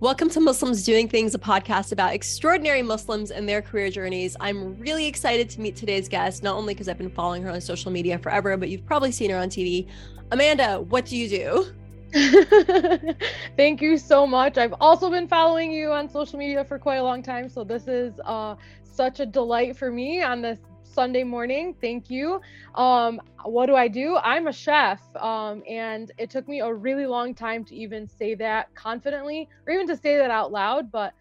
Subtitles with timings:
[0.00, 4.36] Welcome to Muslims Doing Things, a podcast about extraordinary Muslims and their career journeys.
[4.38, 7.60] I'm really excited to meet today's guest, not only because I've been following her on
[7.60, 9.88] social media forever, but you've probably seen her on TV.
[10.30, 11.66] Amanda, what do you do?
[13.56, 14.56] Thank you so much.
[14.56, 17.48] I've also been following you on social media for quite a long time.
[17.48, 18.54] So this is uh,
[18.84, 20.60] such a delight for me on this
[20.98, 21.76] Sunday morning.
[21.80, 22.40] Thank you.
[22.74, 24.16] Um, what do I do?
[24.16, 25.00] I'm a chef.
[25.14, 29.74] Um, and it took me a really long time to even say that confidently or
[29.74, 30.90] even to say that out loud.
[30.90, 31.14] But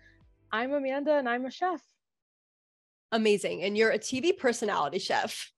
[0.52, 1.80] I'm Amanda and I'm a chef.
[3.12, 3.62] Amazing.
[3.62, 5.52] And you're a TV personality chef.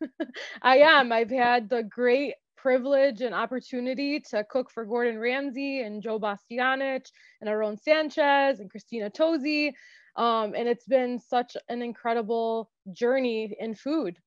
[0.62, 1.12] I am.
[1.12, 7.06] I've had the great privilege and opportunity to cook for Gordon Ramsay and Joe Bastianich
[7.40, 9.72] and Aaron Sanchez and Christina Tosi.
[10.16, 14.18] Um, and it's been such an incredible journey in food.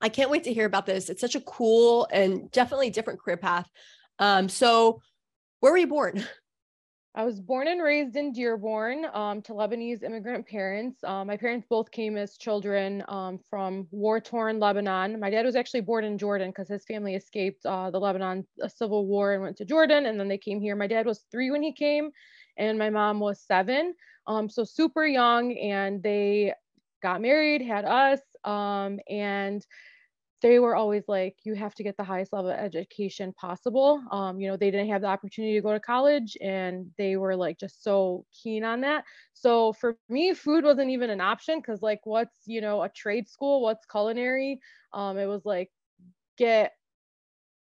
[0.00, 1.08] I can't wait to hear about this.
[1.08, 3.68] It's such a cool and definitely different career path.
[4.18, 5.00] Um, so,
[5.60, 6.24] where were you born?
[7.16, 11.02] I was born and raised in Dearborn um, to Lebanese immigrant parents.
[11.02, 15.18] Um, my parents both came as children um, from war torn Lebanon.
[15.18, 18.68] My dad was actually born in Jordan because his family escaped uh, the Lebanon uh,
[18.68, 20.76] civil war and went to Jordan, and then they came here.
[20.76, 22.10] My dad was three when he came,
[22.56, 23.94] and my mom was seven.
[24.26, 26.52] Um, so super young, and they
[27.02, 29.64] got married, had us, um, and
[30.42, 34.02] they were always like, you have to get the highest level of education possible.
[34.10, 37.34] Um, you know, they didn't have the opportunity to go to college, and they were
[37.34, 39.04] like just so keen on that.
[39.32, 43.28] So for me, food wasn't even an option because like, what's you know a trade
[43.28, 43.62] school?
[43.62, 44.60] What's culinary?
[44.92, 45.70] Um, it was like
[46.36, 46.72] get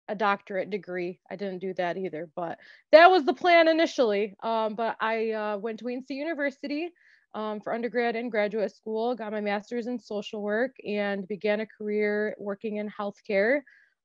[0.09, 1.21] a doctorate degree.
[1.31, 2.59] I didn't do that either, but
[2.91, 4.35] that was the plan initially.
[4.43, 6.91] Um, but I uh, went to Wayne State University
[7.35, 11.67] um, for undergrad and graduate school, got my master's in social work, and began a
[11.67, 13.61] career working in healthcare.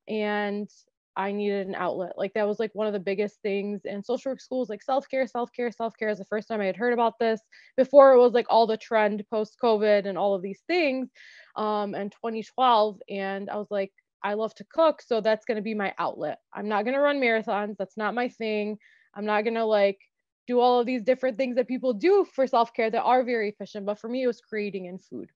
[0.08, 0.70] And
[1.17, 2.14] I needed an outlet.
[2.16, 5.26] Like that was like one of the biggest things in social work schools, like self-care,
[5.26, 7.42] self-care, self-care is the first time I had heard about this
[7.76, 11.09] before it was like all the trend post-COVID and all of these things
[11.56, 13.02] um in 2012.
[13.09, 13.92] And I was like,
[14.23, 16.39] I love to cook, so that's going to be my outlet.
[16.54, 17.76] I'm not going to run marathons.
[17.78, 18.78] That's not my thing.
[19.14, 20.00] I'm not going to like
[20.48, 23.86] do all of these different things that people do for self-care that are very efficient,
[23.86, 25.30] but for me it was creating in food.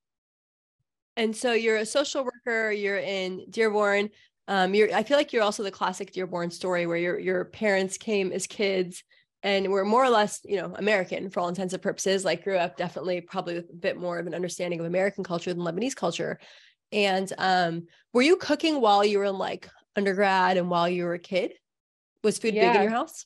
[1.18, 4.09] And so you're a social worker, you're in Dearborn.
[4.47, 7.98] Um, you're I feel like you're also the classic Dearborn story where your your parents
[7.98, 9.03] came as kids
[9.44, 12.58] and were more or less, you know, American for all intents and purposes, like grew
[12.58, 15.96] up definitely probably with a bit more of an understanding of American culture than Lebanese
[15.96, 16.40] culture.
[16.91, 21.13] And um, were you cooking while you were in like undergrad and while you were
[21.13, 21.53] a kid?
[22.24, 22.72] Was food yeah.
[22.72, 23.25] big in your house?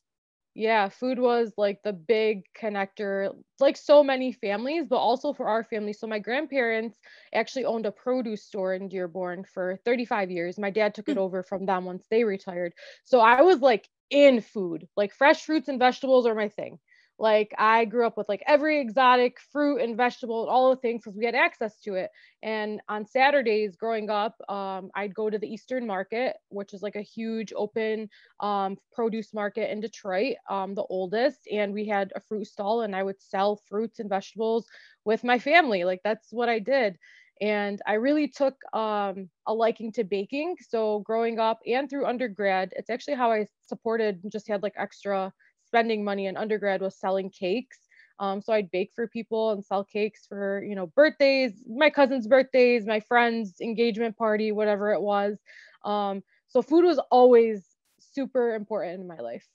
[0.57, 5.65] Yeah, food was like the big connector, like so many families, but also for our
[5.65, 5.91] family.
[5.91, 6.97] So my grandparents
[7.33, 10.57] actually owned a produce store in Dearborn for 35 years.
[10.57, 11.19] My dad took it hmm.
[11.19, 12.73] over from them once they retired.
[13.03, 16.79] So I was like in food, like fresh fruits and vegetables are my thing.
[17.17, 21.01] Like I grew up with like every exotic fruit and vegetable and all the things
[21.03, 22.09] because we had access to it.
[22.43, 26.95] And on Saturdays growing up, um, I'd go to the Eastern Market, which is like
[26.95, 28.09] a huge open
[28.39, 31.47] um, produce market in Detroit, um, the oldest.
[31.51, 34.67] And we had a fruit stall, and I would sell fruits and vegetables
[35.05, 35.83] with my family.
[35.85, 36.97] Like that's what I did
[37.41, 40.55] and I really took um, a liking to baking.
[40.69, 45.33] So growing up and through undergrad, it's actually how I supported just had like extra
[45.75, 47.77] spending money in undergrad was selling cakes.
[48.17, 52.27] Um, so I'd bake for people and sell cakes for, you know, birthdays, my cousin's
[52.27, 55.37] birthdays, my friend's engagement party, whatever it was.
[55.83, 57.65] Um, so food was always
[57.99, 59.45] super important in my life.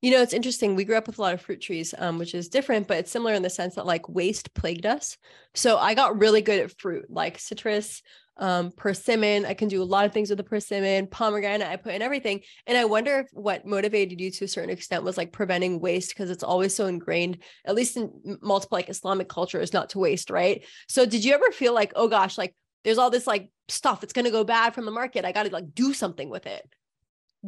[0.00, 0.74] You know, it's interesting.
[0.74, 3.12] We grew up with a lot of fruit trees, um, which is different, but it's
[3.12, 5.16] similar in the sense that like waste plagued us.
[5.54, 8.02] So I got really good at fruit, like citrus,
[8.36, 9.44] um, persimmon.
[9.44, 11.68] I can do a lot of things with the persimmon, pomegranate.
[11.68, 12.40] I put in everything.
[12.66, 16.10] And I wonder if what motivated you to a certain extent was like preventing waste
[16.10, 19.98] because it's always so ingrained, at least in multiple like Islamic culture, is not to
[19.98, 20.64] waste, right?
[20.88, 22.54] So did you ever feel like, oh gosh, like
[22.84, 25.24] there's all this like stuff that's going to go bad from the market.
[25.24, 26.68] I got to like do something with it.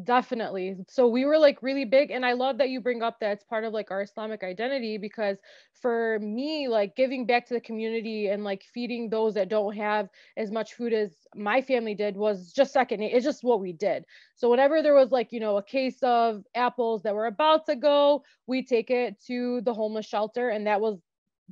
[0.03, 0.77] Definitely.
[0.89, 2.11] So we were like really big.
[2.11, 4.99] And I love that you bring up that it's part of like our Islamic identity
[4.99, 5.39] because
[5.73, 10.09] for me, like giving back to the community and like feeding those that don't have
[10.37, 13.03] as much food as my family did was just second.
[13.03, 14.05] It's just what we did.
[14.35, 17.77] So whenever there was like, you know, a case of apples that were about to
[17.77, 20.49] go, we take it to the homeless shelter.
[20.49, 20.99] And that was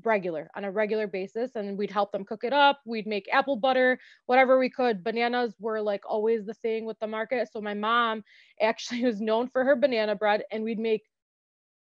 [0.04, 3.56] regular on a regular basis and we'd help them cook it up we'd make apple
[3.56, 5.04] butter whatever we could.
[5.04, 8.24] Bananas were like always the thing with the market so my mom
[8.60, 11.02] actually was known for her banana bread and we'd make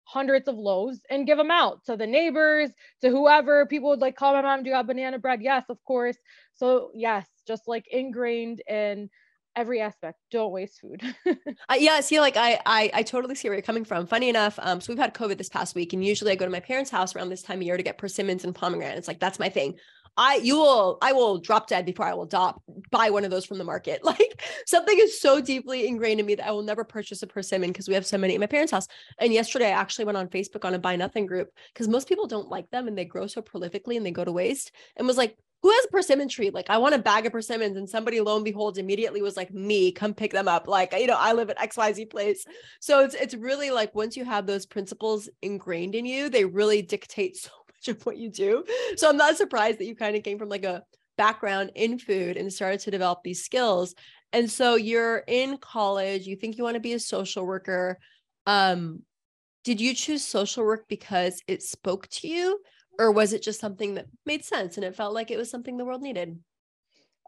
[0.04, 2.70] hundreds of loaves and give them out to the neighbors
[3.00, 3.66] to whoever.
[3.66, 5.40] People would like call my mom do you have banana bread?
[5.40, 6.16] Yes of course.
[6.54, 9.08] So yes just like ingrained in
[9.54, 13.56] every aspect don't waste food uh, yeah see like I, I i totally see where
[13.56, 16.32] you're coming from funny enough um so we've had covid this past week and usually
[16.32, 18.54] i go to my parents house around this time of year to get persimmons and
[18.54, 19.75] pomegranates like that's my thing
[20.16, 23.46] I you will I will drop dead before I will dop buy one of those
[23.46, 24.02] from the market.
[24.12, 27.70] Like something is so deeply ingrained in me that I will never purchase a persimmon
[27.70, 28.87] because we have so many in my parents' house.
[29.19, 32.26] And yesterday I actually went on Facebook on a buy nothing group because most people
[32.26, 35.16] don't like them and they grow so prolifically and they go to waste and was
[35.16, 36.50] like, who has a persimmon tree?
[36.50, 37.76] Like, I want a bag of persimmons.
[37.76, 40.67] And somebody, lo and behold, immediately was like, me, come pick them up.
[40.67, 42.44] Like, you know, I live at XYZ place.
[42.81, 46.82] So it's it's really like once you have those principles ingrained in you, they really
[46.82, 48.64] dictate so much of what you do.
[48.97, 50.82] So I'm not surprised that you kind of came from like a
[51.17, 53.94] background in food and started to develop these skills.
[54.32, 57.99] And so you're in college, you think you want to be a social worker.
[58.47, 59.03] Um,
[59.62, 62.59] did you choose social work because it spoke to you?
[62.98, 65.76] Or was it just something that made sense and it felt like it was something
[65.76, 66.38] the world needed?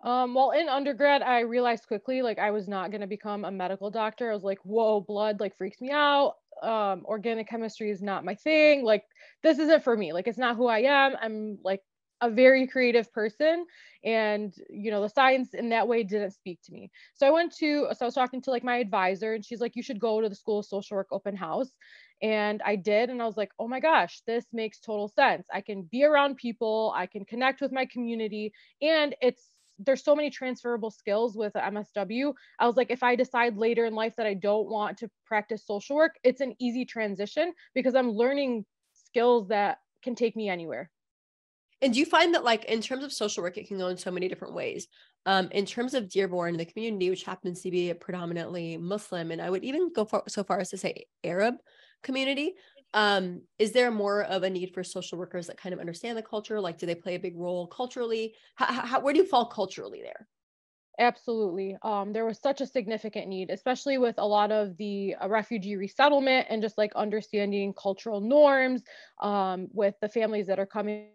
[0.02, 3.50] Um, well, in undergrad, I realized quickly like I was not going to become a
[3.50, 4.30] medical doctor.
[4.30, 8.34] I was like, whoa, blood like freaks me out um organic chemistry is not my
[8.34, 9.04] thing like
[9.42, 11.80] this isn't for me like it's not who i am i'm like
[12.24, 13.66] a very creative person
[14.02, 17.54] and you know the science in that way didn't speak to me so i went
[17.54, 20.20] to so i was talking to like my advisor and she's like you should go
[20.20, 21.70] to the school of social work open house
[22.22, 25.60] and i did and i was like oh my gosh this makes total sense i
[25.60, 29.50] can be around people i can connect with my community and it's
[29.80, 32.32] there's so many transferable skills with MSW.
[32.60, 35.66] I was like, if I decide later in life that I don't want to practice
[35.66, 40.90] social work, it's an easy transition because I'm learning skills that can take me anywhere.
[41.84, 43.98] And do you find that, like, in terms of social work, it can go in
[43.98, 44.88] so many different ways?
[45.26, 49.50] Um, in terms of Dearborn, the community, which happens to be predominantly Muslim, and I
[49.50, 51.56] would even go for, so far as to say Arab
[52.02, 52.54] community,
[52.94, 56.22] um, is there more of a need for social workers that kind of understand the
[56.22, 56.58] culture?
[56.58, 58.34] Like, do they play a big role culturally?
[58.54, 60.26] How, how, where do you fall culturally there?
[60.98, 61.76] Absolutely.
[61.82, 65.76] Um, there was such a significant need, especially with a lot of the uh, refugee
[65.76, 68.84] resettlement and just like understanding cultural norms
[69.20, 71.08] um, with the families that are coming.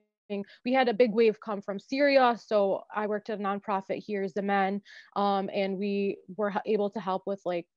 [0.65, 2.37] We had a big wave come from Syria.
[2.43, 4.81] So I worked at a nonprofit here, Zaman,
[5.15, 7.67] um, and we were able to help with like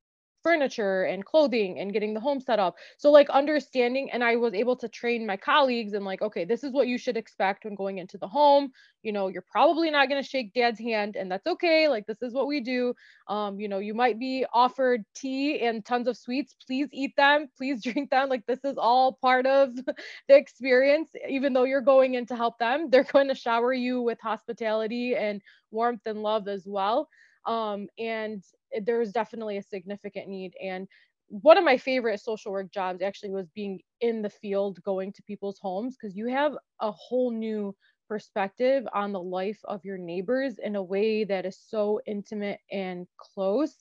[0.42, 2.76] furniture and clothing and getting the home set up.
[2.98, 6.64] So like understanding and I was able to train my colleagues and like okay, this
[6.64, 8.72] is what you should expect when going into the home.
[9.02, 11.88] You know, you're probably not going to shake dad's hand and that's okay.
[11.88, 12.94] Like this is what we do.
[13.28, 16.54] Um, you know, you might be offered tea and tons of sweets.
[16.66, 17.48] Please eat them.
[17.56, 18.28] Please drink them.
[18.28, 19.74] Like this is all part of
[20.28, 22.90] the experience even though you're going in to help them.
[22.90, 25.40] They're going to shower you with hospitality and
[25.70, 27.08] warmth and love as well
[27.46, 28.42] um, and
[28.84, 30.54] there's definitely a significant need.
[30.62, 30.88] And
[31.28, 35.22] one of my favorite social work jobs actually was being in the field going to
[35.22, 37.74] people's homes because you have a whole new
[38.08, 43.06] perspective on the life of your neighbors in a way that is so intimate and
[43.16, 43.76] close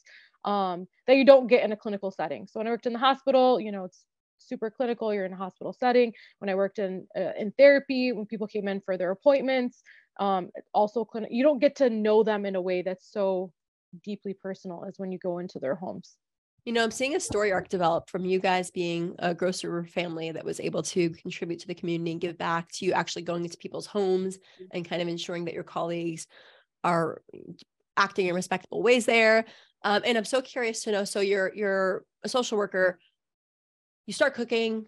[0.45, 2.47] um, that you don't get in a clinical setting.
[2.47, 4.05] So when i worked in the hospital you know it's
[4.37, 6.13] super clinical you're in a hospital setting.
[6.39, 9.83] When i worked in uh, in therapy when people came in for their appointments
[10.19, 13.51] um, also clinic you don't get to know them in a way that's so
[14.03, 16.17] deeply personal as when you go into their homes
[16.65, 20.31] you know i'm seeing a story arc develop from you guys being a grocer family
[20.31, 23.43] that was able to contribute to the community and give back to you actually going
[23.43, 24.37] into people's homes
[24.71, 26.27] and kind of ensuring that your colleagues
[26.83, 27.21] are
[27.97, 29.45] acting in respectable ways there
[29.83, 32.99] um, and i'm so curious to know so you're you're a social worker
[34.05, 34.85] you start cooking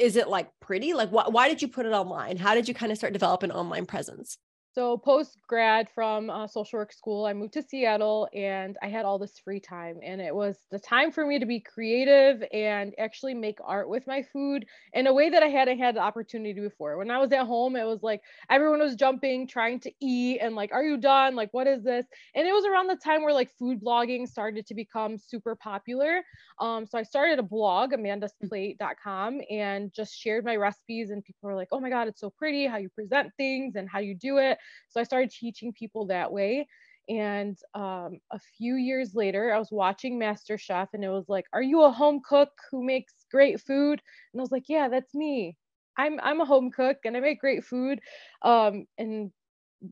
[0.00, 0.94] is it like pretty?
[0.94, 2.38] Like, wh- why did you put it online?
[2.38, 4.38] How did you kind of start developing online presence?
[4.72, 9.04] So post grad from uh, social work school, I moved to Seattle and I had
[9.04, 12.94] all this free time and it was the time for me to be creative and
[12.96, 16.60] actually make art with my food in a way that I hadn't had the opportunity
[16.60, 16.98] before.
[16.98, 20.54] When I was at home, it was like everyone was jumping, trying to eat and
[20.54, 21.34] like, are you done?
[21.34, 22.06] Like, what is this?
[22.36, 26.22] And it was around the time where like food blogging started to become super popular.
[26.60, 31.56] Um, so I started a blog, amandasplate.com, and just shared my recipes and people were
[31.56, 34.38] like, oh my God, it's so pretty how you present things and how you do
[34.38, 34.58] it.
[34.90, 36.66] So I started teaching people that way.
[37.08, 41.62] And um, a few years later, I was watching MasterChef and it was like, Are
[41.62, 44.00] you a home cook who makes great food?
[44.32, 45.56] And I was like, Yeah, that's me.
[45.98, 48.00] I'm, I'm a home cook and I make great food.
[48.42, 49.32] Um, and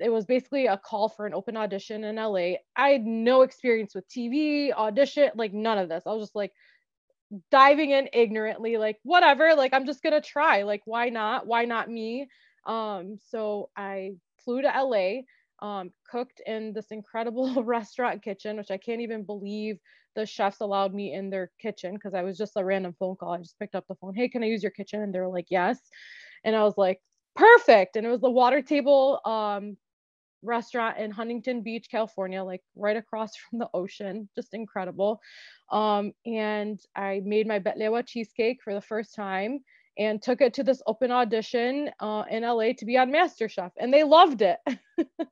[0.01, 2.59] it was basically a call for an open audition in LA.
[2.77, 6.05] I had no experience with TV, audition, like none of this.
[6.07, 6.53] I was just like
[7.51, 10.63] diving in ignorantly, like whatever, like I'm just gonna try.
[10.63, 11.47] Like, why not?
[11.47, 12.29] Why not me?
[12.67, 14.13] Um, so I
[14.49, 15.21] flew to LA,
[15.61, 19.79] um, cooked in this incredible restaurant kitchen, which I can't even believe
[20.17, 23.35] the chefs allowed me in their kitchen because I was just a random phone call.
[23.35, 24.15] I just picked up the phone.
[24.15, 25.03] Hey, can I use your kitchen?
[25.03, 25.79] And they were like, yes.
[26.45, 27.03] And I was like,
[27.37, 27.97] perfect.
[27.97, 29.77] And it was the water table um,
[30.43, 34.31] restaurant in Huntington Beach, California, like right across from the ocean.
[34.35, 35.21] Just incredible.
[35.71, 39.61] Um, and I made my Betlewa cheesecake for the first time
[39.99, 43.93] and took it to this open audition uh, in LA to be on MasterChef, and
[43.93, 44.59] they loved it.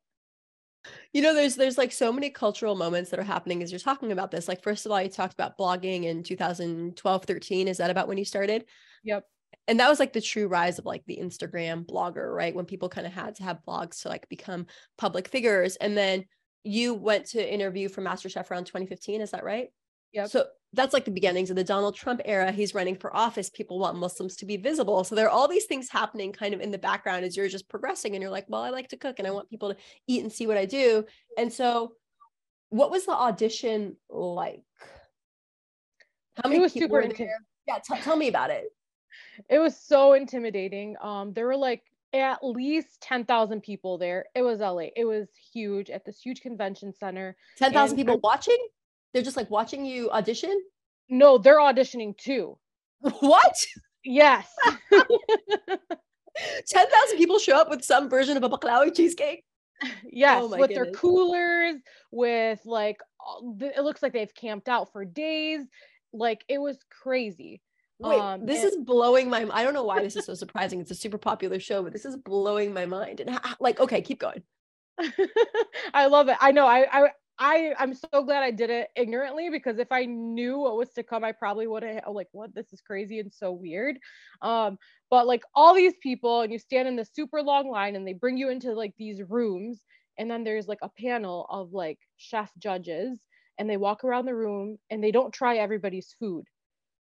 [1.13, 4.13] you know there's there's like so many cultural moments that are happening as you're talking
[4.13, 4.49] about this.
[4.49, 8.19] Like first of all you talked about blogging in 2012 13 is that about when
[8.19, 8.65] you started?
[9.05, 9.25] Yep.
[9.69, 12.55] And that was like the true rise of like the instagram blogger right?
[12.55, 14.67] When people kind of had to have blogs to like become
[14.99, 15.77] public figures.
[15.77, 16.25] And then
[16.65, 19.69] you went to interview for masterchef around 2015 is that right
[20.13, 22.53] yeah so that's like the beginnings of the Donald Trump era.
[22.53, 23.49] He's running for office.
[23.49, 25.03] People want Muslims to be visible.
[25.05, 27.69] So there are all these things happening kind of in the background as you're just
[27.69, 30.23] progressing and you're like, well, I like to cook and I want people to eat
[30.23, 31.05] and see what I do.
[31.39, 31.93] And so
[32.69, 34.63] what was the audition like?
[36.43, 37.33] How many it was super intimidating.
[37.67, 38.67] Yeah, t- tell me about it.
[39.49, 40.97] It was so intimidating.
[41.01, 41.83] Um, there were like
[42.13, 44.27] at least 10,000 people there.
[44.35, 44.89] It was LA.
[44.95, 47.37] It was huge at this huge convention center.
[47.57, 48.59] 10,000 people watching?
[49.17, 50.61] They're just like watching you audition?
[51.09, 52.59] No, they're auditioning too.
[53.01, 53.67] What?
[54.05, 54.47] Yes.
[56.69, 59.43] 10,000 people show up with some version of a baklava cheesecake?
[60.05, 60.77] Yes, oh with goodness.
[60.77, 61.77] their coolers,
[62.11, 63.01] with like,
[63.59, 65.63] it looks like they've camped out for days.
[66.13, 67.63] Like, it was crazy.
[67.99, 70.79] Wait, um, this and- is blowing my I don't know why this is so surprising.
[70.79, 73.21] It's a super popular show, but this is blowing my mind.
[73.21, 74.43] And like, okay, keep going.
[75.95, 76.37] I love it.
[76.39, 76.67] I know.
[76.67, 80.77] I, I I I'm so glad I did it ignorantly because if I knew what
[80.77, 83.99] was to come, I probably would have like, what this is crazy and so weird.
[84.43, 84.79] Um,
[85.11, 88.15] but like all these people, and you stand in the super long line, and they
[88.15, 89.85] bring you into like these rooms,
[90.19, 93.21] and then there's like a panel of like chef judges,
[93.59, 96.45] and they walk around the room and they don't try everybody's food,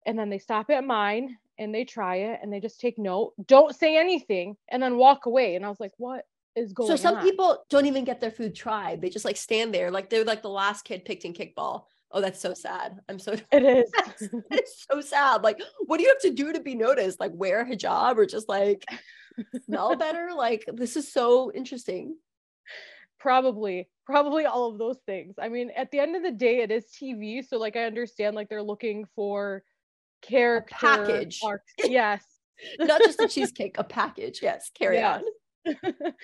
[0.05, 3.33] and then they stop at mine and they try it and they just take note,
[3.47, 5.55] don't say anything, and then walk away.
[5.55, 6.25] And I was like, what?
[6.55, 7.23] Is going so some on.
[7.23, 9.01] people don't even get their food tried.
[9.01, 11.85] They just like stand there like they're like the last kid picked in kickball.
[12.11, 12.99] Oh that's so sad.
[13.07, 13.91] I'm so it is.
[14.51, 15.43] it's so sad.
[15.43, 17.19] Like what do you have to do to be noticed?
[17.19, 18.85] Like wear a hijab or just like
[19.65, 20.29] smell better?
[20.35, 22.15] Like this is so interesting.
[23.19, 25.35] Probably probably all of those things.
[25.39, 28.35] I mean at the end of the day it is tv so like i understand
[28.35, 29.63] like they're looking for
[30.21, 31.39] character a package.
[31.43, 31.71] arcs.
[31.85, 32.23] yes.
[32.77, 34.39] Not just a cheesecake a package.
[34.41, 35.19] Yes carry yes.
[35.19, 35.23] on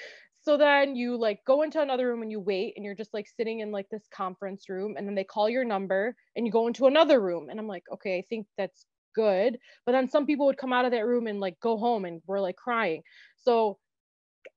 [0.41, 3.27] so then you like go into another room and you wait and you're just like
[3.27, 6.67] sitting in like this conference room and then they call your number and you go
[6.67, 10.45] into another room and I'm like okay I think that's good but then some people
[10.45, 13.01] would come out of that room and like go home and we're like crying
[13.37, 13.77] so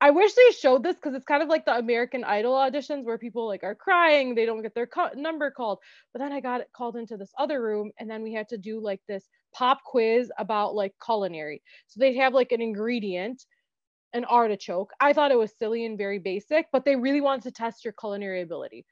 [0.01, 3.19] I wish they showed this because it's kind of like the American Idol auditions where
[3.19, 5.79] people like are crying, they don't get their co- number called.
[6.13, 8.81] But then I got called into this other room, and then we had to do
[8.81, 11.63] like this pop quiz about like culinary.
[11.87, 13.45] So they'd have like an ingredient,
[14.13, 14.93] an artichoke.
[15.01, 17.95] I thought it was silly and very basic, but they really wanted to test your
[17.99, 18.85] culinary ability.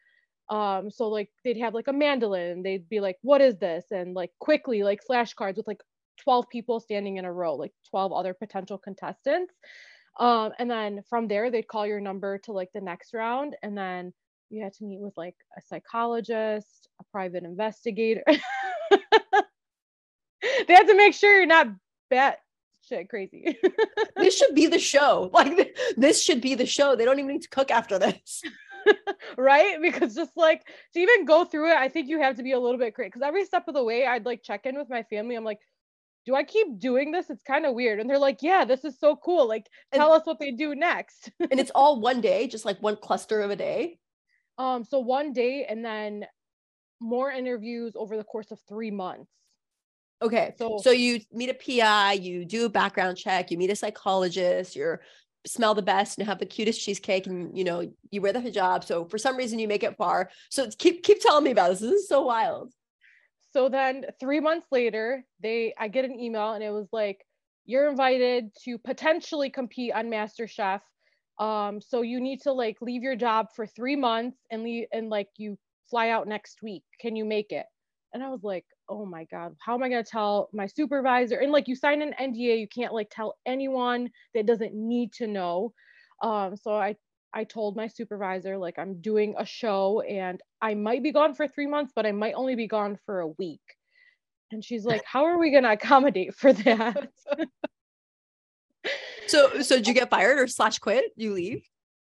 [0.50, 3.86] Um, so like they'd have like a mandolin, they'd be like, what is this?
[3.90, 5.80] And like quickly, like flashcards with like
[6.22, 9.54] 12 people standing in a row, like 12 other potential contestants.
[10.18, 13.56] Um, and then from there, they'd call your number to like the next round.
[13.62, 14.12] And then
[14.50, 18.24] you had to meet with like a psychologist, a private investigator.
[18.26, 18.40] they
[20.74, 21.68] had to make sure you're not
[22.10, 22.40] bet
[22.88, 23.58] shit crazy.
[24.16, 25.30] this should be the show.
[25.32, 26.96] Like this should be the show.
[26.96, 28.42] They don't even need to cook after this.
[29.38, 29.80] right?
[29.80, 32.58] Because just like to even go through it, I think you have to be a
[32.58, 33.08] little bit crazy.
[33.08, 35.36] Because every step of the way, I'd like check in with my family.
[35.36, 35.60] I'm like,
[36.26, 37.30] do I keep doing this?
[37.30, 38.00] It's kind of weird.
[38.00, 39.48] And they're like, yeah, this is so cool.
[39.48, 41.30] Like, tell and, us what they do next.
[41.40, 43.98] and it's all one day, just like one cluster of a day.
[44.58, 46.26] Um, so one day and then
[47.00, 49.30] more interviews over the course of three months.
[50.20, 50.54] Okay.
[50.58, 54.74] So, so you meet a PI, you do a background check, you meet a psychologist,
[54.74, 55.00] you're
[55.46, 58.84] smell the best and have the cutest cheesecake and you know you wear the hijab
[58.84, 60.30] so for some reason you make it far.
[60.50, 62.72] So keep keep telling me about this this is so wild.
[63.52, 67.24] So then 3 months later they I get an email and it was like
[67.64, 70.80] you're invited to potentially compete on MasterChef.
[71.38, 75.08] Um so you need to like leave your job for 3 months and leave and
[75.08, 75.56] like you
[75.88, 76.82] fly out next week.
[77.00, 77.66] Can you make it?
[78.12, 81.38] And I was like oh my god how am i going to tell my supervisor?
[81.38, 85.26] And like you sign an nda you can't like tell anyone that doesn't need to
[85.26, 85.72] know.
[86.22, 86.96] Um so i
[87.34, 91.46] i told my supervisor like i'm doing a show and i might be gone for
[91.46, 93.60] three months but i might only be gone for a week.
[94.50, 97.10] And she's like how are we going to accommodate for that?
[99.26, 101.12] So so did you get fired or slash quit?
[101.14, 101.68] You leave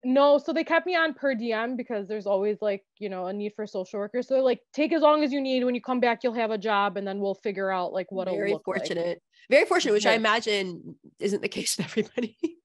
[0.04, 3.34] no, so they kept me on per diem because there's always like, you know, a
[3.34, 4.28] need for social workers.
[4.28, 5.64] So like take as long as you need.
[5.64, 8.28] When you come back, you'll have a job and then we'll figure out like what
[8.28, 9.08] a Very fortunate.
[9.08, 9.22] Like.
[9.50, 10.06] Very fortunate, which.
[10.06, 12.38] I imagine isn't the case with everybody.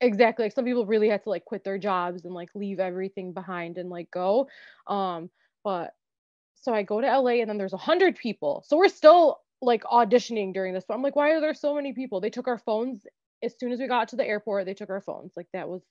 [0.00, 3.32] exactly like some people really had to like quit their jobs and like leave everything
[3.32, 4.48] behind and like go
[4.88, 5.30] um
[5.62, 5.94] but
[6.56, 9.84] so i go to la and then there's a hundred people so we're still like
[9.84, 12.58] auditioning during this but i'm like why are there so many people they took our
[12.58, 13.06] phones
[13.44, 15.82] as soon as we got to the airport they took our phones like that was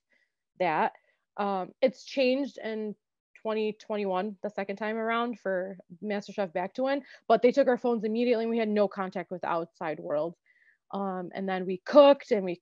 [0.62, 0.94] that.
[1.38, 2.96] Um it's changed in
[3.44, 8.04] 2021 the second time around for masterchef back to win but they took our phones
[8.04, 10.36] immediately and we had no contact with the outside world.
[10.92, 12.62] Um, and then we cooked and we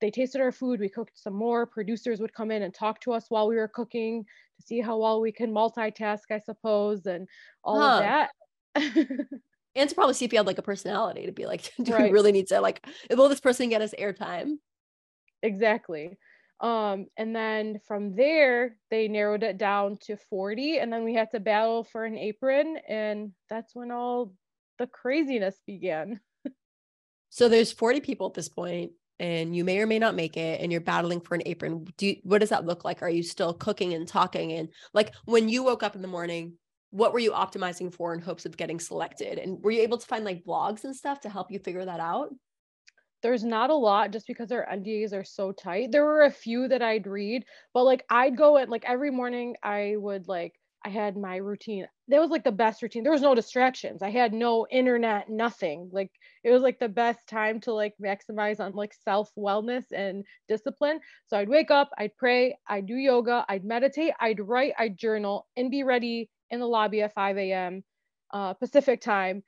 [0.00, 0.78] they tasted our food.
[0.78, 1.66] We cooked some more.
[1.66, 4.24] Producers would come in and talk to us while we were cooking
[4.56, 7.28] to see how well we can multitask i suppose and
[7.64, 7.94] all huh.
[7.94, 8.30] of that.
[9.74, 12.04] And to probably see if you had like a personality to be like do right.
[12.04, 14.54] we really need to like will this person get us airtime?
[15.42, 16.16] Exactly
[16.60, 21.30] um and then from there they narrowed it down to 40 and then we had
[21.30, 24.32] to battle for an apron and that's when all
[24.78, 26.20] the craziness began.
[27.30, 30.62] So there's 40 people at this point and you may or may not make it
[30.62, 31.84] and you're battling for an apron.
[31.98, 33.02] Do you, what does that look like?
[33.02, 36.54] Are you still cooking and talking and like when you woke up in the morning
[36.90, 39.38] what were you optimizing for in hopes of getting selected?
[39.38, 42.00] And were you able to find like blogs and stuff to help you figure that
[42.00, 42.30] out
[43.22, 45.90] there's not a lot just because our NDAs are so tight.
[45.90, 47.44] There were a few that I'd read,
[47.74, 51.86] but like I'd go and like every morning I would like I had my routine.
[52.06, 53.02] That was like the best routine.
[53.02, 54.00] There was no distractions.
[54.00, 55.90] I had no internet, nothing.
[55.92, 56.10] Like
[56.44, 61.00] it was like the best time to like maximize on like self wellness and discipline.
[61.26, 65.46] So I'd wake up, I'd pray, I'd do yoga, I'd meditate, I'd write, I'd journal,
[65.56, 67.82] and be ready in the lobby at 5 a.m.
[68.32, 69.42] Uh, Pacific time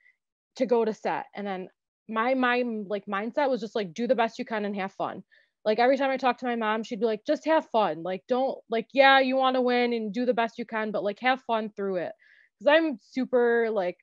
[0.57, 1.25] to go to set.
[1.33, 1.69] And then
[2.11, 5.23] my my like mindset was just like do the best you can and have fun.
[5.63, 8.03] Like every time i talk to my mom she'd be like just have fun.
[8.03, 11.03] Like don't like yeah you want to win and do the best you can but
[11.03, 12.11] like have fun through it.
[12.59, 13.97] Because i'm super like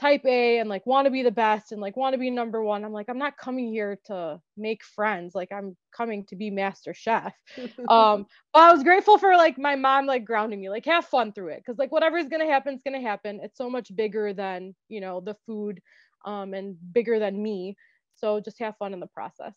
[0.00, 2.62] type a and like want to be the best and like want to be number
[2.64, 2.84] one.
[2.84, 5.34] I'm like i'm not coming here to make friends.
[5.34, 7.34] Like i'm coming to be master chef.
[7.88, 10.70] Um but i was grateful for like my mom like grounding me.
[10.70, 11.58] Like have fun through it.
[11.58, 13.40] Because like whatever's gonna happen is gonna happen.
[13.42, 15.80] It's so much bigger than you know the food
[16.24, 17.76] um, and bigger than me.
[18.16, 19.54] So just have fun in the process.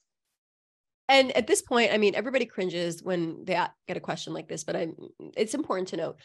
[1.08, 3.54] And at this point, I mean, everybody cringes when they
[3.88, 4.96] get a question like this, but I'm,
[5.38, 6.18] it's important to note.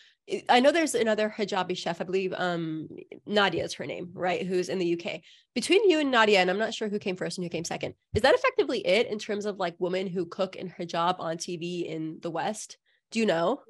[0.48, 2.88] I know there's another hijabi chef, I believe, um,
[3.28, 4.46] Nadiya is her name, right?
[4.46, 5.20] Who's in the UK.
[5.54, 7.94] Between you and Nadiya, and I'm not sure who came first and who came second.
[8.14, 11.84] Is that effectively it in terms of like women who cook in hijab on TV
[11.84, 12.78] in the West?
[13.10, 13.60] Do you know?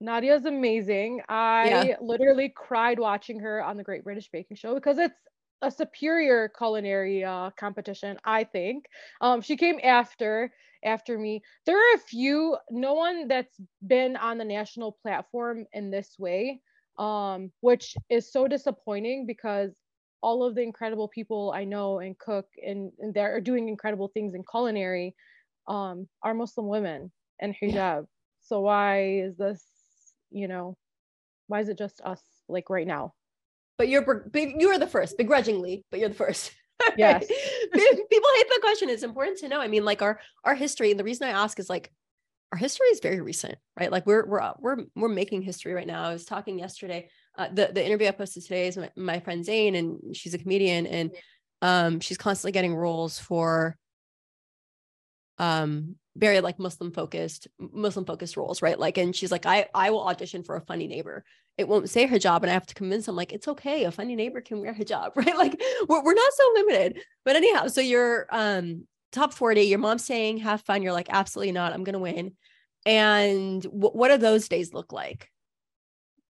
[0.00, 1.22] Nadiya's amazing.
[1.28, 1.96] I yeah.
[2.00, 5.14] literally cried watching her on the Great British Baking Show because it's
[5.64, 8.86] a superior culinary uh, competition, I think.
[9.20, 10.52] Um, she came after
[10.84, 11.42] after me.
[11.66, 16.60] There are a few, no one that's been on the national platform in this way,
[16.98, 19.70] um, which is so disappointing because
[20.22, 24.08] all of the incredible people I know and cook and, and that are doing incredible
[24.08, 25.14] things in culinary
[25.68, 27.74] um, are Muslim women and hijab.
[27.74, 28.02] Yeah.
[28.40, 29.64] So why is this,
[30.30, 30.76] you know,
[31.46, 33.14] why is it just us like right now?
[33.78, 36.52] But you're you are the first begrudgingly but you're the first.
[36.98, 37.24] Yes.
[37.72, 38.90] People hate the question.
[38.90, 39.60] It's important to know.
[39.60, 41.90] I mean like our our history and the reason i ask is like
[42.50, 43.92] our history is very recent right?
[43.92, 46.02] Like we're we're we're we're making history right now.
[46.02, 49.44] I was talking yesterday uh, the the interview i posted today is my, my friend
[49.44, 51.10] zane and she's a comedian and
[51.62, 53.76] um she's constantly getting roles for
[55.38, 58.78] um very like muslim focused muslim focused roles right?
[58.78, 61.24] Like and she's like i i will audition for a funny neighbor
[61.56, 64.16] it won't say hijab and i have to convince them like it's okay a funny
[64.16, 65.36] neighbor can wear hijab right?
[65.36, 67.00] Like we're, we're not so limited.
[67.24, 71.52] But anyhow so you're um top 40 your mom's saying have fun you're like absolutely
[71.52, 72.32] not i'm gonna win.
[72.86, 75.30] And w- what do those days look like?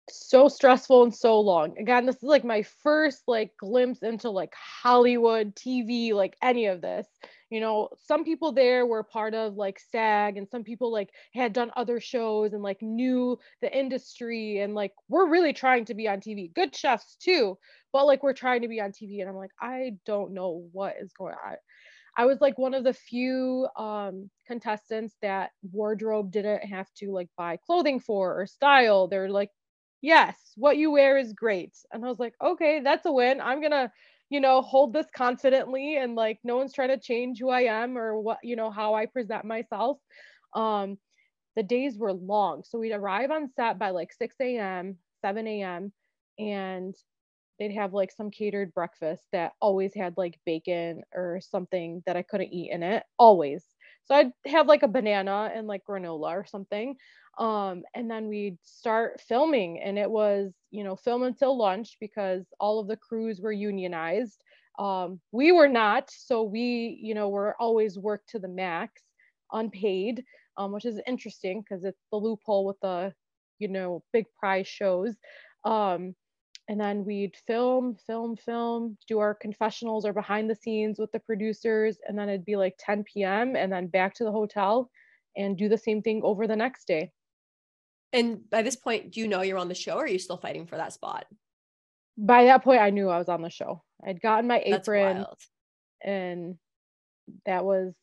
[0.08, 1.78] So stressful and so long.
[1.78, 6.80] Again this is like my first like glimpse into like hollywood tv like any of
[6.80, 7.06] this
[7.50, 11.52] you know some people there were part of like sag and some people like had
[11.52, 16.09] done other shows and like knew the industry and like we're really trying to be
[16.09, 17.57] on tv good chefs too
[17.92, 20.94] but like we're trying to be on tv and i'm like i don't know what
[21.00, 21.57] is going on
[22.16, 27.28] I was like one of the few um, contestants that wardrobe didn't have to like
[27.37, 29.09] buy clothing for or style.
[29.09, 29.50] They're like,
[30.00, 31.74] yes, what you wear is great.
[31.92, 33.40] And I was like, okay, that's a win.
[33.40, 33.90] I'm gonna
[34.34, 37.96] you know, hold this confidently and like no one's trying to change who I am
[37.96, 39.98] or what, you know, how I present myself.
[40.54, 40.98] Um,
[41.56, 42.64] the days were long.
[42.64, 45.92] So we'd arrive on set by like 6 a.m., 7 a.m.,
[46.38, 46.94] and
[47.58, 52.22] they'd have like some catered breakfast that always had like bacon or something that I
[52.22, 53.64] couldn't eat in it, always.
[54.04, 56.96] So I'd have like a banana and like granola or something
[57.38, 62.44] um, and then we'd start filming and it was you know film until lunch because
[62.60, 64.42] all of the crews were unionized
[64.78, 69.02] um, we were not so we you know were always worked to the max
[69.54, 70.24] unpaid,
[70.58, 73.12] um, which is interesting because it's the loophole with the,
[73.58, 75.14] you know, big prize shows.
[75.64, 76.14] Um,
[76.68, 81.20] and then we'd film, film, film, do our confessionals or behind the scenes with the
[81.20, 83.54] producers, and then it'd be like 10 p.m.
[83.54, 84.90] and then back to the hotel
[85.36, 87.10] and do the same thing over the next day.
[88.14, 90.37] And by this point, do you know you're on the show or are you still
[90.37, 91.27] fighting for that spot?
[92.16, 93.83] By that point, I knew I was on the show.
[94.07, 95.27] I'd gotten my apron
[96.03, 96.57] and
[97.44, 97.94] that was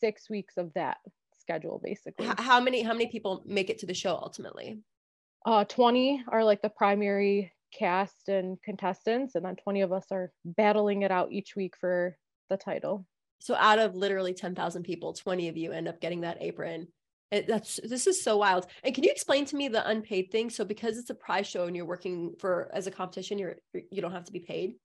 [0.00, 0.98] six weeks of that
[1.38, 2.28] schedule basically.
[2.36, 4.80] How many how many people make it to the show ultimately?
[5.46, 10.30] Uh 20 are like the primary cast and contestants and then 20 of us are
[10.44, 12.18] battling it out each week for
[12.50, 13.06] the title.
[13.40, 16.88] So out of literally 10,000 people, 20 of you end up getting that apron.
[17.30, 18.66] It, that's this is so wild.
[18.82, 20.48] And can you explain to me the unpaid thing?
[20.48, 23.56] So because it's a prize show and you're working for as a competition, you're
[23.90, 24.76] you don't have to be paid.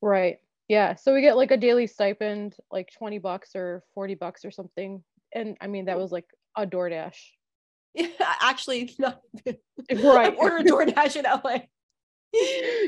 [0.00, 0.38] Right.
[0.68, 0.94] Yeah.
[0.94, 5.02] So we get like a daily stipend, like 20 bucks or 40 bucks or something.
[5.34, 6.26] And I mean that was like
[6.56, 7.16] a DoorDash.
[7.94, 8.06] Yeah,
[8.40, 9.20] actually not
[9.92, 10.34] right.
[10.36, 11.58] Order a DoorDash in LA.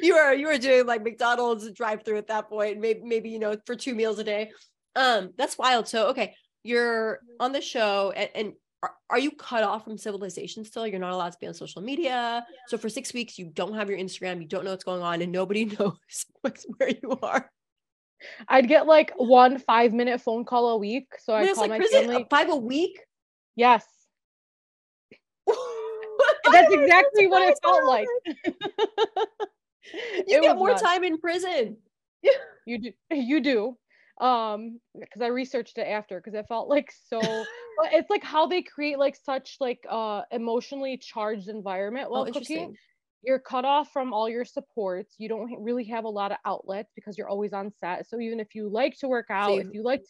[0.03, 3.39] you are you are doing like McDonald's drive through at that point, maybe maybe you
[3.39, 4.51] know for two meals a day.
[4.97, 5.87] Um, that's wild.
[5.89, 8.53] So okay, you're on the show and, and
[8.85, 10.87] are, are you cut off from civilization still?
[10.87, 12.05] You're not allowed to be on social media.
[12.11, 12.41] Yeah.
[12.69, 15.23] So for six weeks, you don't have your Instagram, you don't know what's going on,
[15.23, 15.97] and nobody knows
[16.77, 17.51] where you are.
[18.49, 21.07] I'd get like one five minute phone call a week.
[21.19, 22.27] So I call like my prison, family.
[22.31, 23.01] Five a week?
[23.57, 23.87] Yes.
[26.53, 28.07] That's exactly what it felt like.
[28.27, 28.45] you
[29.93, 30.83] it get more nuts.
[30.83, 31.79] time in prison.
[32.67, 32.93] you do.
[33.11, 33.79] You do.
[34.21, 37.21] Um, because I researched it after because it felt like so.
[37.93, 42.77] it's like how they create like such like uh emotionally charged environment while oh, cooking.
[43.23, 45.15] You're cut off from all your supports.
[45.19, 48.07] You don't really have a lot of outlets because you're always on set.
[48.07, 50.03] So even if you like to work out, if you like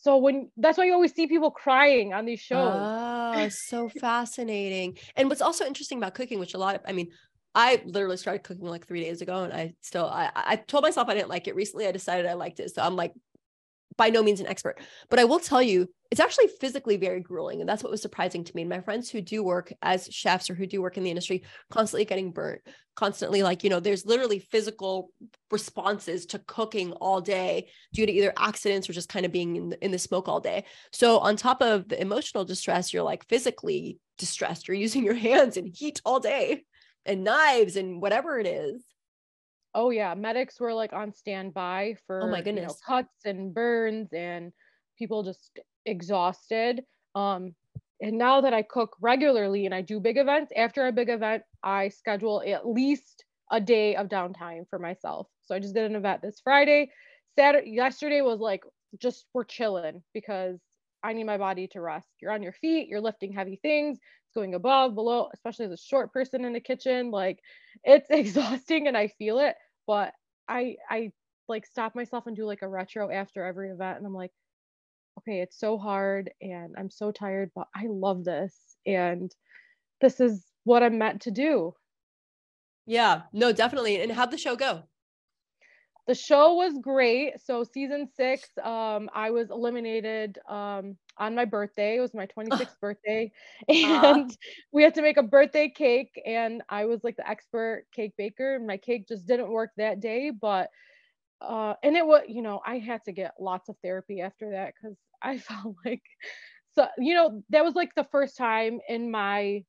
[0.00, 2.86] so when that's why you always see people crying on these shows.
[3.34, 4.96] Oh, so fascinating.
[5.16, 7.10] And what's also interesting about cooking, which a lot of I mean,
[7.54, 11.08] I literally started cooking like three days ago and I still I I told myself
[11.08, 11.86] I didn't like it recently.
[11.86, 12.74] I decided I liked it.
[12.74, 13.12] So I'm like
[13.98, 14.78] by no means an expert,
[15.10, 17.60] but I will tell you, it's actually physically very grueling.
[17.60, 18.62] And that's what was surprising to me.
[18.62, 21.42] And my friends who do work as chefs or who do work in the industry,
[21.70, 22.62] constantly getting burnt,
[22.96, 25.10] constantly like, you know, there's literally physical
[25.50, 29.68] responses to cooking all day due to either accidents or just kind of being in
[29.70, 30.64] the, in the smoke all day.
[30.92, 34.66] So, on top of the emotional distress, you're like physically distressed.
[34.66, 36.64] You're using your hands in heat all day
[37.06, 38.84] and knives and whatever it is.
[39.74, 43.54] Oh yeah, medics were like on standby for oh my goodness you know, cuts and
[43.54, 44.52] burns and
[44.98, 46.82] people just exhausted.
[47.14, 47.54] Um,
[48.00, 51.42] and now that I cook regularly and I do big events, after a big event,
[51.62, 55.26] I schedule at least a day of downtime for myself.
[55.44, 56.90] So I just did an event this Friday.
[57.34, 58.62] Saturday, yesterday was like
[59.00, 60.58] just we're chilling because
[61.02, 62.08] I need my body to rest.
[62.20, 63.98] You're on your feet, you're lifting heavy things,
[64.34, 67.10] going above, below, especially as a short person in the kitchen.
[67.10, 67.40] Like
[67.84, 69.56] it's exhausting and I feel it.
[69.86, 70.12] But
[70.48, 71.12] I I
[71.48, 74.32] like stop myself and do like a retro after every event and I'm like,
[75.18, 78.54] okay, it's so hard and I'm so tired, but I love this.
[78.86, 79.34] And
[80.00, 81.74] this is what I'm meant to do.
[82.86, 84.00] Yeah, no, definitely.
[84.00, 84.84] And how'd the show go?
[86.08, 87.34] The show was great.
[87.38, 91.98] So season six, um, I was eliminated um, on my birthday.
[91.98, 93.30] It was my 26th birthday,
[93.68, 94.34] and uh.
[94.72, 96.20] we had to make a birthday cake.
[96.26, 98.56] And I was like the expert cake baker.
[98.56, 100.70] And my cake just didn't work that day, but
[101.42, 104.72] uh, and it was, you know, I had to get lots of therapy after that
[104.74, 106.02] because I felt like,
[106.72, 109.62] so you know, that was like the first time in my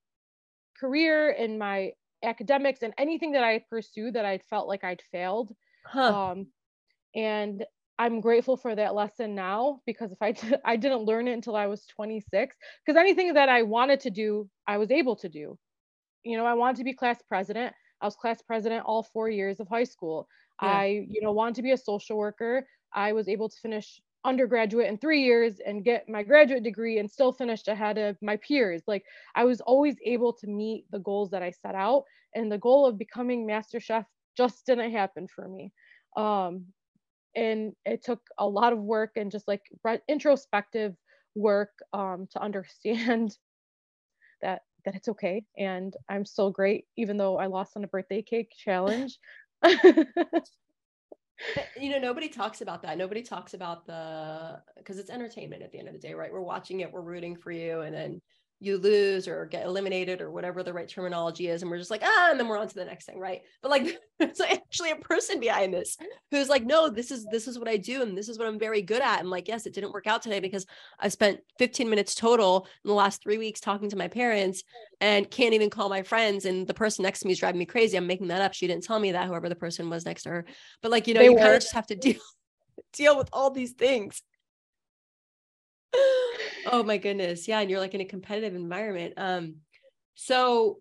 [0.80, 1.92] career, in my
[2.24, 5.54] academics, and anything that I pursued that I felt like I'd failed
[5.86, 6.32] Huh.
[6.32, 6.48] Um,
[7.16, 7.66] and
[7.98, 11.56] I'm grateful for that lesson now because if I t- I didn't learn it until
[11.56, 15.58] I was 26 because anything that I wanted to do, I was able to do.
[16.24, 17.74] You know, I wanted to be class president.
[18.02, 20.28] I was class president all 4 years of high school.
[20.62, 20.70] Yeah.
[20.70, 22.68] I, you know, wanted to be a social worker.
[22.94, 27.10] I was able to finish undergraduate in 3 years and get my graduate degree and
[27.10, 28.84] still finished ahead of my peers.
[28.88, 29.04] Like
[29.36, 32.04] I was always able to meet the goals that I set out
[32.36, 34.06] and the goal of becoming master chef
[34.40, 35.74] just didn't happen for me.
[36.16, 36.66] Um,
[37.36, 39.62] and it took a lot of work and just like
[40.08, 40.96] introspective
[41.36, 43.38] work um, to understand
[44.42, 45.44] that that it's okay.
[45.58, 49.20] And i'm still great even though i lost on a birthday cake challenge.
[51.80, 52.98] You know nobody talks about that.
[52.98, 56.32] Nobody talks about the because it's entertainment at the end of the day right?
[56.32, 58.22] We're watching it we're rooting for you and then
[58.60, 62.02] you lose or get eliminated or whatever the right terminology is and we're just like
[62.04, 63.42] ah and then we're on to the next thing right?
[63.62, 65.98] But like it's actually a person behind this
[66.32, 68.60] who's like no this is this is what i do and this is what i'm
[68.60, 70.66] very good at and like yes it didn't work out today because
[71.00, 74.64] i spent 15 minutes total in the last three weeks talking to my parents
[75.00, 77.66] and can't even call my friends and the person next to me is driving me
[77.66, 80.24] crazy i'm making that up she didn't tell me that whoever the person was next
[80.24, 80.46] to her.
[80.82, 82.20] But like you know they you kind of just have to deal
[82.94, 84.22] deal with all these things
[85.94, 87.48] oh my goodness.
[87.48, 87.60] Yeah.
[87.60, 89.14] And you're like in a competitive environment.
[89.18, 89.56] Um,
[90.16, 90.80] so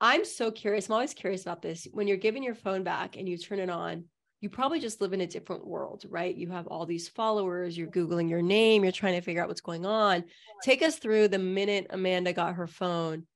[0.00, 0.88] I'm so curious.
[0.88, 1.86] I'm always curious about this.
[1.92, 4.04] When you're giving your phone back and you turn it on,
[4.40, 6.34] you probably just live in a different world, right?
[6.34, 9.62] You have all these followers, you're Googling your name, you're trying to figure out what's
[9.62, 10.24] going on.
[10.62, 13.26] Take us through the minute Amanda got her phone.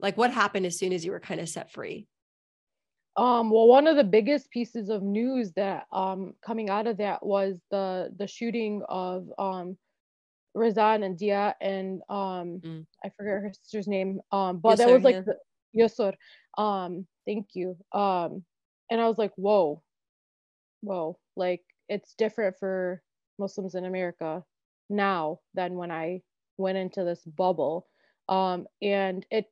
[0.00, 2.08] Like what happened as soon as you were kind of set free?
[3.16, 7.24] Um, well, one of the biggest pieces of news that um, coming out of that
[7.24, 9.76] was the the shooting of um,
[10.56, 12.86] Razan and Deah and um mm.
[13.04, 14.20] I forget her sister's name.
[14.32, 15.22] Um but that was like yeah.
[15.74, 16.14] the, Yusor.
[16.58, 17.76] Um thank you.
[17.92, 18.44] Um
[18.90, 19.82] and I was like, whoa,
[20.80, 23.02] whoa, like it's different for
[23.38, 24.44] Muslims in America
[24.88, 26.22] now than when I
[26.56, 27.86] went into this bubble.
[28.28, 29.46] Um and it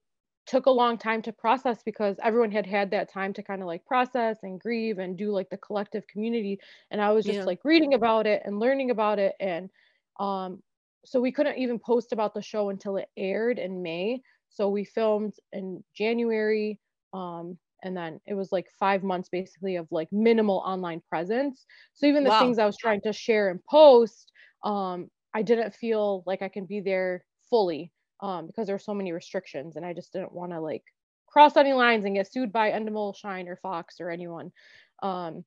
[0.49, 3.69] took a long time to process because everyone had had that time to kind of
[3.69, 6.59] like process and grieve and do like the collective community
[6.91, 7.45] and i was just yeah.
[7.45, 9.69] like reading about it and learning about it and
[10.19, 10.63] um
[11.09, 14.21] so we couldn't even post about the show until it aired in May.
[14.51, 16.79] So we filmed in January.
[17.13, 21.65] Um, and then it was like five months basically of like minimal online presence.
[21.95, 22.41] So even the wow.
[22.41, 24.33] things I was trying to share and post,
[24.65, 28.95] um, I didn't feel like I can be there fully um, because there were so
[28.95, 30.85] many restrictions and I just didn't want to like
[31.27, 34.51] cross any lines and get sued by Endemol Shine or Fox or anyone.
[35.03, 35.45] Um,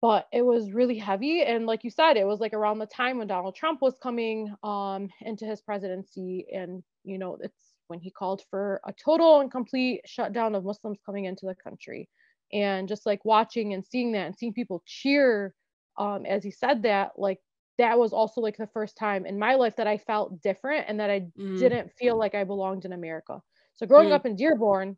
[0.00, 3.18] but it was really heavy and like you said it was like around the time
[3.18, 8.10] when donald trump was coming um, into his presidency and you know it's when he
[8.10, 12.08] called for a total and complete shutdown of muslims coming into the country
[12.52, 15.54] and just like watching and seeing that and seeing people cheer
[15.98, 17.38] um, as he said that like
[17.78, 20.98] that was also like the first time in my life that i felt different and
[21.00, 21.58] that i mm.
[21.58, 23.40] didn't feel like i belonged in america
[23.76, 24.12] so growing mm.
[24.12, 24.96] up in dearborn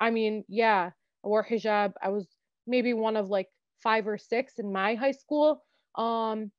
[0.00, 0.90] i mean yeah
[1.24, 2.26] i wore hijab i was
[2.66, 3.48] maybe one of like
[3.82, 5.62] five or six in my high school.
[5.96, 6.50] Um,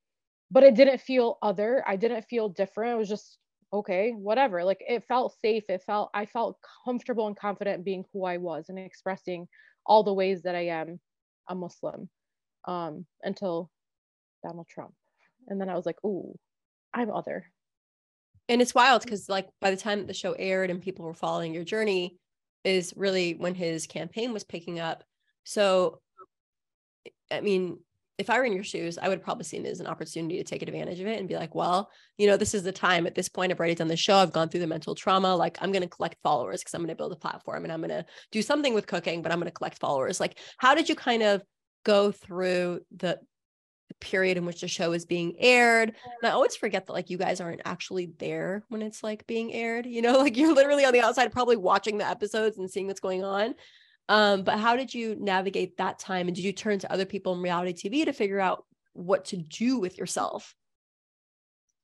[0.51, 1.83] but it didn't feel other.
[1.87, 2.93] I didn't feel different.
[2.93, 3.37] It was just
[3.71, 4.63] okay, whatever.
[4.63, 5.63] Like it felt safe.
[5.69, 9.47] It felt I felt comfortable and confident being who I was and expressing
[9.85, 10.99] all the ways that I am
[11.49, 12.09] a Muslim.
[12.65, 13.69] Um, until
[14.43, 14.93] Donald Trump.
[15.47, 16.37] And then I was like, ooh,
[16.93, 17.45] I'm other.
[18.49, 21.53] And it's wild because like by the time the show aired and people were following
[21.53, 22.17] your journey
[22.63, 25.03] is really when his campaign was picking up.
[25.43, 26.01] So
[27.31, 27.79] I mean,
[28.19, 30.43] if I were in your shoes, I would probably see it as an opportunity to
[30.43, 33.15] take advantage of it and be like, well, you know, this is the time at
[33.15, 33.51] this point.
[33.51, 34.17] I've already done the show.
[34.17, 35.35] I've gone through the mental trauma.
[35.35, 37.79] Like, I'm going to collect followers because I'm going to build a platform and I'm
[37.79, 40.19] going to do something with cooking, but I'm going to collect followers.
[40.19, 41.41] Like, how did you kind of
[41.83, 43.19] go through the,
[43.93, 45.89] the period in which the show is being aired?
[45.89, 49.53] And I always forget that like you guys aren't actually there when it's like being
[49.53, 52.87] aired, you know, like you're literally on the outside, probably watching the episodes and seeing
[52.87, 53.55] what's going on.
[54.09, 56.27] Um, but how did you navigate that time?
[56.27, 59.37] And did you turn to other people in reality TV to figure out what to
[59.37, 60.55] do with yourself?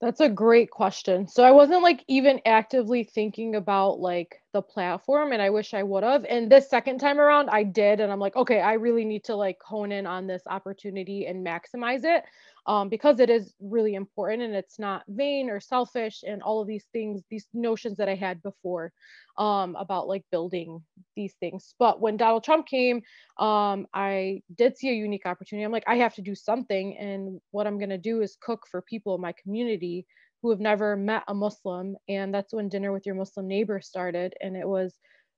[0.01, 1.27] That's a great question.
[1.27, 5.83] So I wasn't like even actively thinking about like the platform and I wish I
[5.83, 6.23] would have.
[6.23, 9.35] And this second time around I did and I'm like, okay, I really need to
[9.35, 12.23] like hone in on this opportunity and maximize it
[12.65, 16.67] um, because it is really important and it's not vain or selfish and all of
[16.67, 18.91] these things, these notions that I had before
[19.37, 20.81] um, about like building
[21.15, 21.73] these things.
[21.79, 23.01] But when Donald Trump came,
[23.37, 25.63] um, I did see a unique opportunity.
[25.63, 26.97] I'm like, I have to do something.
[26.97, 30.05] And what I'm going to do is cook for people in my community
[30.41, 31.97] who have never met a Muslim.
[32.07, 34.33] And that's when Dinner with Your Muslim Neighbor started.
[34.41, 34.93] And it was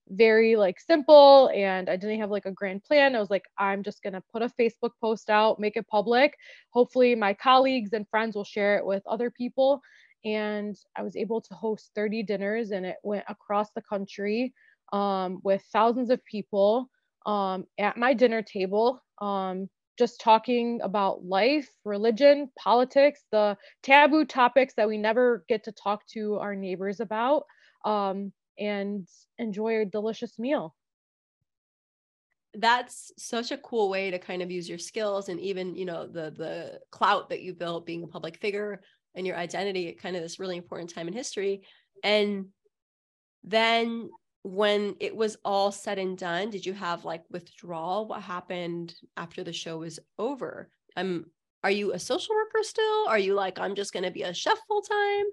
[0.09, 3.15] very like simple and I didn't have like a grand plan.
[3.15, 6.35] I was like, I'm just going to put a Facebook post out, make it public.
[6.71, 9.81] Hopefully, my colleagues and friends will share it with other people.
[10.23, 14.53] And I was able to host 30 dinners and it went across the country
[14.93, 16.89] um, with thousands of people
[17.25, 19.01] um, at my dinner table.
[19.19, 25.71] Um, just talking about life, religion, politics, the taboo topics that we never get to
[25.71, 27.43] talk to our neighbors about.
[27.85, 30.75] Um, and enjoy a delicious meal.
[32.53, 36.05] That's such a cool way to kind of use your skills and even you know
[36.05, 38.81] the the clout that you built being a public figure
[39.15, 41.61] and your identity at kind of this really important time in history.
[42.03, 42.47] And
[43.43, 44.09] then
[44.43, 48.07] when it was all said and done did you have like withdrawal?
[48.07, 50.69] What happened after the show was over?
[50.97, 51.25] Um
[51.63, 53.07] are you a social worker still?
[53.07, 55.25] Are you like i'm just going to be a chef full time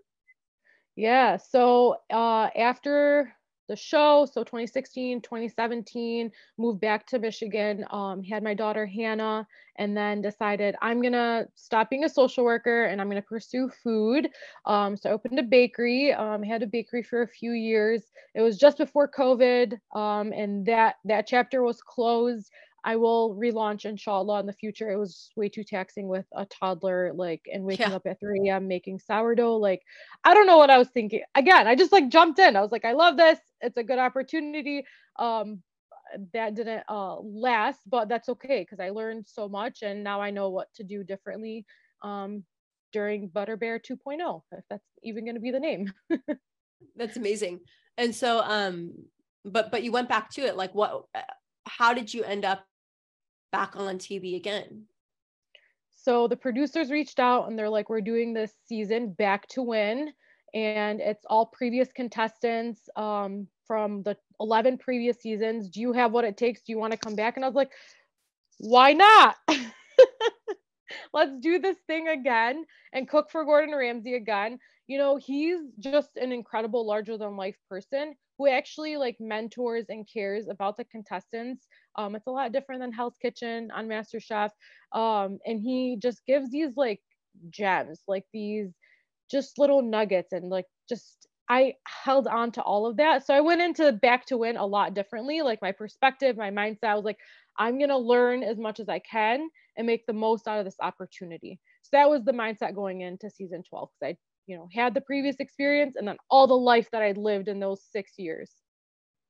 [0.98, 1.36] Yeah.
[1.36, 3.32] So uh, after
[3.68, 9.96] the show, so 2016, 2017, moved back to Michigan, um, had my daughter Hannah, and
[9.96, 14.28] then decided I'm gonna stop being a social worker and I'm gonna pursue food.
[14.66, 16.12] Um, so I opened a bakery.
[16.12, 18.02] Um, had a bakery for a few years.
[18.34, 22.50] It was just before COVID, um, and that that chapter was closed.
[22.84, 24.90] I will relaunch inshallah in the future.
[24.90, 27.96] It was way too taxing with a toddler, like, and waking yeah.
[27.96, 28.68] up at 3 a.m.
[28.68, 29.56] making sourdough.
[29.56, 29.82] Like,
[30.24, 31.22] I don't know what I was thinking.
[31.34, 32.56] Again, I just like jumped in.
[32.56, 33.38] I was like, I love this.
[33.60, 34.84] It's a good opportunity.
[35.18, 35.62] Um,
[36.32, 40.30] that didn't uh, last, but that's okay because I learned so much and now I
[40.30, 41.66] know what to do differently
[42.02, 42.44] um,
[42.92, 45.92] during Butter Bear 2.0, if that's even going to be the name.
[46.96, 47.60] that's amazing.
[47.96, 48.94] And so, um,
[49.44, 50.56] but but you went back to it.
[50.56, 51.04] Like, what?
[51.68, 52.64] How did you end up
[53.52, 54.84] back on TV again?
[55.96, 60.12] So the producers reached out and they're like, we're doing this season back to win.
[60.54, 65.68] And it's all previous contestants um, from the 11 previous seasons.
[65.68, 66.62] Do you have what it takes?
[66.62, 67.36] Do you want to come back?
[67.36, 67.72] And I was like,
[68.58, 69.36] why not?
[71.12, 74.58] Let's do this thing again and cook for Gordon Ramsay again.
[74.86, 80.08] You know, he's just an incredible, larger than life person who actually like mentors and
[80.10, 81.66] cares about the contestants.
[81.96, 84.50] Um, it's a lot different than Hell's Kitchen on MasterChef.
[84.92, 87.00] Um, and he just gives these like
[87.50, 88.70] gems, like these
[89.30, 93.26] just little nuggets and like just I held on to all of that.
[93.26, 95.40] So I went into back to win a lot differently.
[95.42, 97.18] Like my perspective, my mindset, I was like,
[97.58, 100.76] I'm gonna learn as much as I can and make the most out of this
[100.80, 101.58] opportunity.
[101.82, 104.16] So that was the mindset going into season 12 because I
[104.48, 107.60] you know had the previous experience and then all the life that i'd lived in
[107.60, 108.50] those six years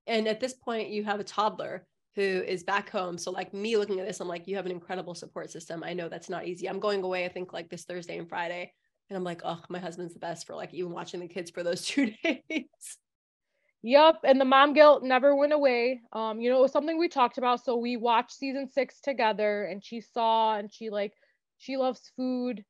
[0.07, 3.77] and at this point you have a toddler who is back home so like me
[3.77, 6.47] looking at this i'm like you have an incredible support system i know that's not
[6.47, 8.73] easy i'm going away i think like this thursday and friday
[9.11, 11.63] and i'm like oh my husband's the best for like even watching the kids for
[11.63, 12.99] those two days
[13.83, 16.01] Yep, and the mom guilt never went away.
[16.13, 17.65] Um, you know, it was something we talked about.
[17.65, 21.13] So we watched season six together, and she saw, and she like,
[21.59, 22.65] she loves food.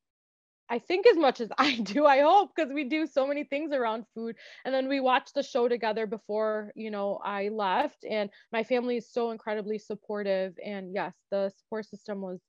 [0.69, 3.71] I think as much as I do, I hope, because we do so many things
[3.73, 4.35] around food.
[4.65, 8.05] And then we watched the show together before, you know, I left.
[8.09, 10.53] And my family is so incredibly supportive.
[10.63, 12.39] And yes, the support system was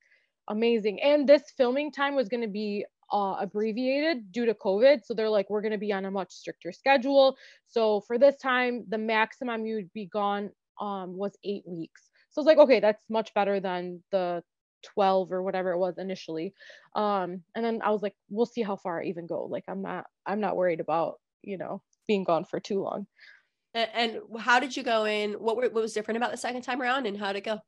[0.48, 1.00] amazing.
[1.02, 5.04] And this filming time was going to be uh, abbreviated due to COVID.
[5.04, 7.36] So they're like, we're going to be on a much stricter schedule.
[7.66, 12.10] So for this time, the maximum you would be gone um, was eight weeks.
[12.30, 14.42] So it's like, okay, that's much better than the
[14.82, 16.54] 12 or whatever it was initially.
[16.94, 19.44] Um and then i was like we'll see how far i even go.
[19.44, 23.06] Like i'm not i'm not worried about you know being gone for too long.
[23.74, 25.34] And, and how did you go in?
[25.34, 27.60] What, were, what was different about the second time around and how did it go?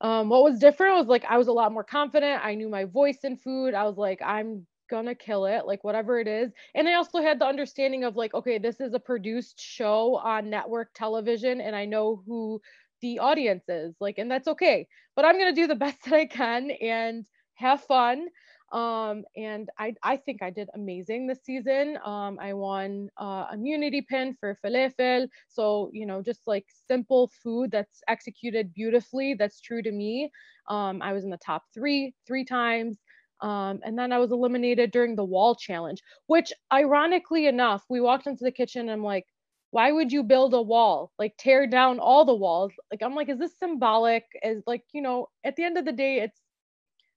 [0.00, 2.44] Um what was different was like i was a lot more confident.
[2.44, 3.74] I knew my voice in food.
[3.74, 6.52] I was like i'm gonna kill it like whatever it is.
[6.74, 10.50] And i also had the understanding of like okay this is a produced show on
[10.50, 12.60] network television and i know who
[13.04, 16.14] the audience is like and that's okay but i'm going to do the best that
[16.14, 18.26] i can and have fun
[18.72, 21.96] um, and I, I think I did amazing this season.
[22.04, 25.28] Um, I won uh, immunity pin for falafel.
[25.48, 30.28] So, you know, just like simple food that's executed beautifully, that's true to me.
[30.68, 32.98] Um, I was in the top three, three times.
[33.40, 38.26] Um, and then I was eliminated during the wall challenge, which ironically enough, we walked
[38.26, 39.26] into the kitchen and I'm like,
[39.74, 41.10] why would you build a wall?
[41.18, 42.70] Like tear down all the walls.
[42.92, 44.24] Like i'm like is this symbolic?
[44.44, 46.40] Is like you know at the end of the day it's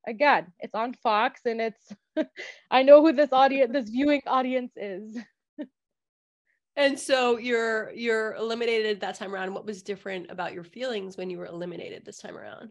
[0.08, 1.94] again it's on fox and it's
[2.72, 5.20] i know who this audience this viewing audience is.
[6.76, 9.54] And so you're you're eliminated that time around.
[9.54, 12.70] What was different about your feelings when you were eliminated this time around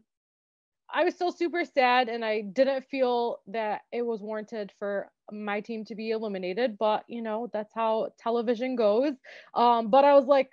[0.93, 5.61] I was still super sad and I didn't feel that it was warranted for my
[5.61, 9.15] team to be eliminated, but you know, that's how television goes.
[9.55, 10.51] Um, but I was like,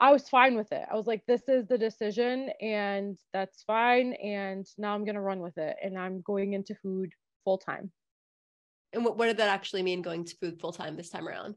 [0.00, 0.84] I was fine with it.
[0.90, 4.14] I was like, this is the decision and that's fine.
[4.14, 7.12] And now I'm going to run with it and I'm going into food
[7.44, 7.92] full time.
[8.92, 11.54] And what, what did that actually mean going to food full time this time around?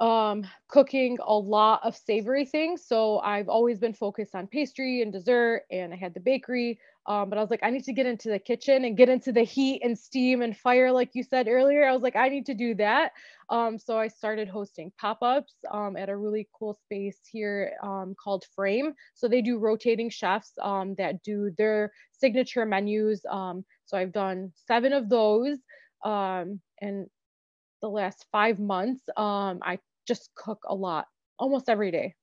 [0.00, 2.84] um, cooking a lot of savory things.
[2.86, 6.78] So I've always been focused on pastry and dessert, and I had the bakery.
[7.08, 9.32] Um, but I was like, I need to get into the kitchen and get into
[9.32, 11.88] the heat and steam and fire, like you said earlier.
[11.88, 13.12] I was like, I need to do that.
[13.48, 18.14] Um, so I started hosting pop ups um, at a really cool space here um,
[18.22, 18.92] called Frame.
[19.14, 23.24] So they do rotating chefs um, that do their signature menus.
[23.30, 25.56] Um, so I've done seven of those.
[26.04, 26.60] and
[27.80, 31.06] the last five months, um, I just cook a lot
[31.38, 32.14] almost every day.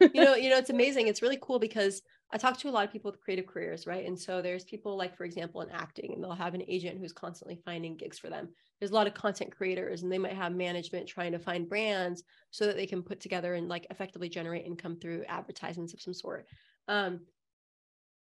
[0.00, 1.08] you know, you know, it's amazing.
[1.08, 2.02] It's really cool because
[2.34, 4.04] I talk to a lot of people with creative careers, right?
[4.04, 7.12] And so there's people like, for example, in acting, and they'll have an agent who's
[7.12, 8.48] constantly finding gigs for them.
[8.80, 12.24] There's a lot of content creators, and they might have management trying to find brands
[12.50, 16.12] so that they can put together and like effectively generate income through advertisements of some
[16.12, 16.46] sort.
[16.88, 17.20] Um,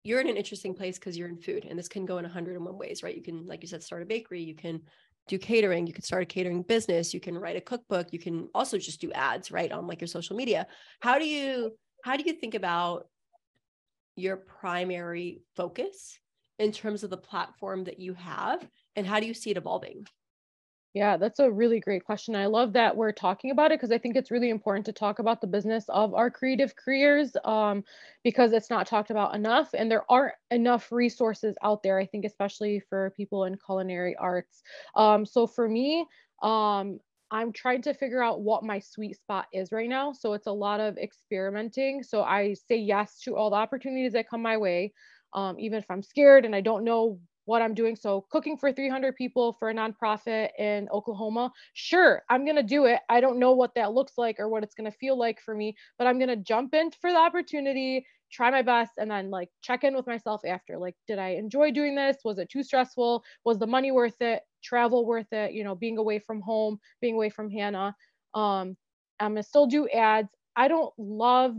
[0.04, 2.78] you're in an interesting place because you're in food, and this can go in 101
[2.78, 3.16] ways, right?
[3.16, 4.82] You can, like you said, start a bakery, you can
[5.28, 8.48] do catering, you can start a catering business, you can write a cookbook, you can
[8.54, 10.68] also just do ads, right, on like your social media.
[11.00, 11.72] How do you
[12.04, 13.08] how do you think about
[14.16, 16.20] your primary focus
[16.60, 20.06] in terms of the platform that you have and how do you see it evolving
[20.94, 22.36] yeah, that's a really great question.
[22.36, 25.18] I love that we're talking about it because I think it's really important to talk
[25.18, 27.84] about the business of our creative careers um,
[28.24, 32.26] because it's not talked about enough and there aren't enough resources out there, I think,
[32.26, 34.62] especially for people in culinary arts.
[34.96, 36.06] Um, so for me,
[36.44, 37.00] um,
[37.34, 40.14] I'm trying to figure out what my sweet spot is right now.
[40.14, 42.04] So it's a lot of experimenting.
[42.04, 44.94] So I say yes to all the opportunities that come my way,
[45.34, 47.96] um, even if I'm scared and I don't know what I'm doing.
[47.96, 52.86] So cooking for 300 people for a nonprofit in Oklahoma, sure, I'm going to do
[52.86, 53.00] it.
[53.10, 55.56] I don't know what that looks like or what it's going to feel like for
[55.56, 59.30] me, but I'm going to jump in for the opportunity, try my best and then
[59.30, 62.18] like check in with myself after like did i enjoy doing this?
[62.26, 63.24] Was it too stressful?
[63.46, 64.42] Was the money worth it?
[64.64, 65.54] Travel worth it?
[65.54, 67.96] You know being away from home being away from hannah.
[68.34, 68.76] Um
[69.20, 70.30] i'm gonna still do ads.
[70.56, 71.56] I don't love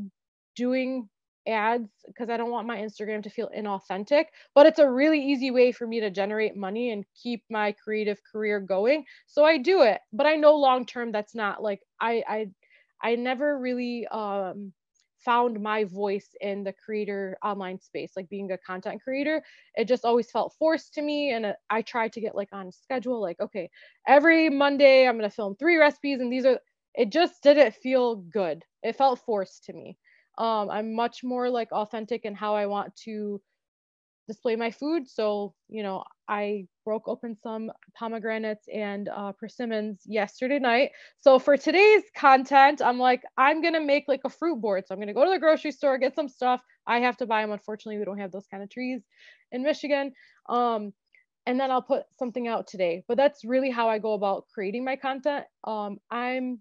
[0.56, 1.08] doing
[1.46, 5.50] ads because i don't want my instagram to feel inauthentic but it's a really easy
[5.50, 9.82] way for me to generate money and keep my creative career going so i do
[9.82, 10.00] it.
[10.12, 12.46] But i know long term that's not like i i
[13.02, 14.72] i never really um
[15.24, 19.42] found my voice in the creator online space, like being a content creator.
[19.74, 21.32] It just always felt forced to me.
[21.32, 23.70] And uh, I tried to get like on schedule, like, okay,
[24.06, 26.58] every Monday I'm going to film three recipes and these are,
[26.94, 28.64] it just didn't feel good.
[28.82, 29.96] It felt forced to me.
[30.38, 33.40] Um, I'm much more like authentic in how I want to
[34.26, 35.08] display my food.
[35.08, 40.90] So, you know, I broke open some pomegranates and uh, persimmons yesterday night.
[41.20, 44.84] So for today's content, I'm like, I'm to make like a fruit board.
[44.86, 46.60] So I'm to go to the grocery store, get some stuff.
[46.86, 47.52] I have to buy them.
[47.52, 49.02] Unfortunately, we don't have those kind of trees
[49.52, 50.12] in Michigan.
[50.48, 50.92] Um,
[51.46, 53.04] and then I'll put something out today.
[53.06, 55.44] But that's really how I go about creating my content.
[55.64, 56.60] Um, I'm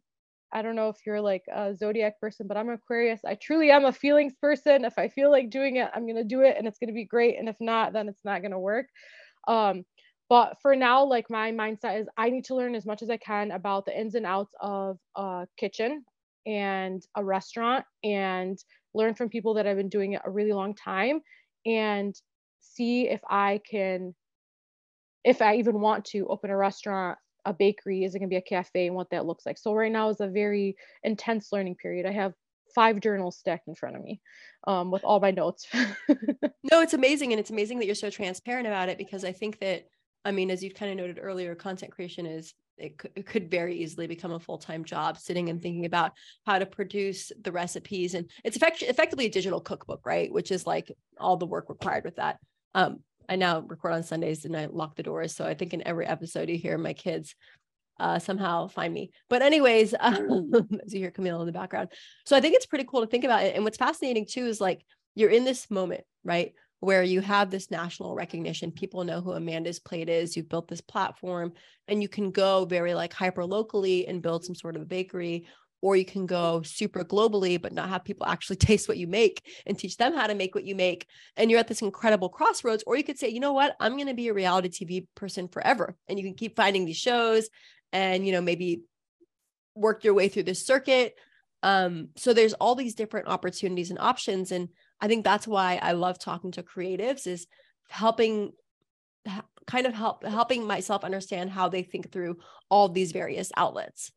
[0.54, 3.22] I don't know if you're like a zodiac person, but I'm Aquarius.
[3.26, 4.86] I truly am a feelings person.
[4.86, 6.94] If I feel like doing it, I'm going to do it and it's going to
[6.94, 7.40] be great.
[7.40, 8.86] And if not, then it's not going to work.
[9.48, 9.84] Um,
[10.34, 13.18] but for now, like my mindset is I need to learn as much as I
[13.18, 16.04] can about the ins and outs of a kitchen
[16.48, 18.58] and a restaurant and
[18.96, 21.22] learn from people that have been doing it a really long time
[21.68, 22.20] and
[22.62, 24.16] see if I can,
[25.24, 28.04] if I even want to open a restaurant a bakery?
[28.04, 29.60] Is it going to be a cafe and what that looks like?
[29.60, 32.08] So right now is a very intense learning period.
[32.08, 32.34] I have
[32.74, 34.20] five journals stacked in front of me
[34.66, 35.68] um, with all my notes.
[36.10, 37.34] no, it's amazing.
[37.34, 39.86] And it's amazing that you're so transparent about it because I think that,
[40.26, 43.52] I mean, as you kind of noted earlier, content creation is, it could, it could
[43.52, 46.14] very easily become a full-time job sitting and thinking about
[46.46, 48.14] how to produce the recipes.
[48.14, 50.32] And it's effect- effectively a digital cookbook, right?
[50.32, 52.40] Which is like all the work required with that.
[52.74, 53.00] Um,
[53.30, 55.36] I now record on Sundays and I lock the doors.
[55.36, 57.36] So I think in every episode you hear my kids
[58.00, 59.12] uh, somehow find me.
[59.30, 60.52] But anyways, um,
[60.84, 61.90] as you hear Camille in the background.
[62.26, 63.56] So I think it's pretty cool to think about it.
[63.56, 64.84] And what's fascinating too is like
[65.16, 66.54] you're in this moment, right?
[66.84, 68.72] Where you have this national recognition.
[68.72, 70.36] People know who Amanda's Plate is.
[70.36, 71.54] You've built this platform
[71.88, 75.46] and you can go very like hyper locally and build some sort of a bakery
[75.82, 79.46] or you can go super globally but not have people actually taste what you make
[79.66, 81.08] and teach them how to make what you make
[81.38, 84.08] and you're at this incredible crossroads or you could say you know what i'm going
[84.08, 87.50] to be a reality tv person forever and you can keep finding these shows
[87.94, 88.82] and you know maybe
[89.76, 91.16] work your way through this circuit
[91.64, 94.68] um, so there's all these different opportunities and options and
[95.04, 97.46] i think that's why i love talking to creatives is
[97.90, 98.52] helping
[99.68, 102.38] kind of help helping myself understand how they think through
[102.70, 104.12] all these various outlets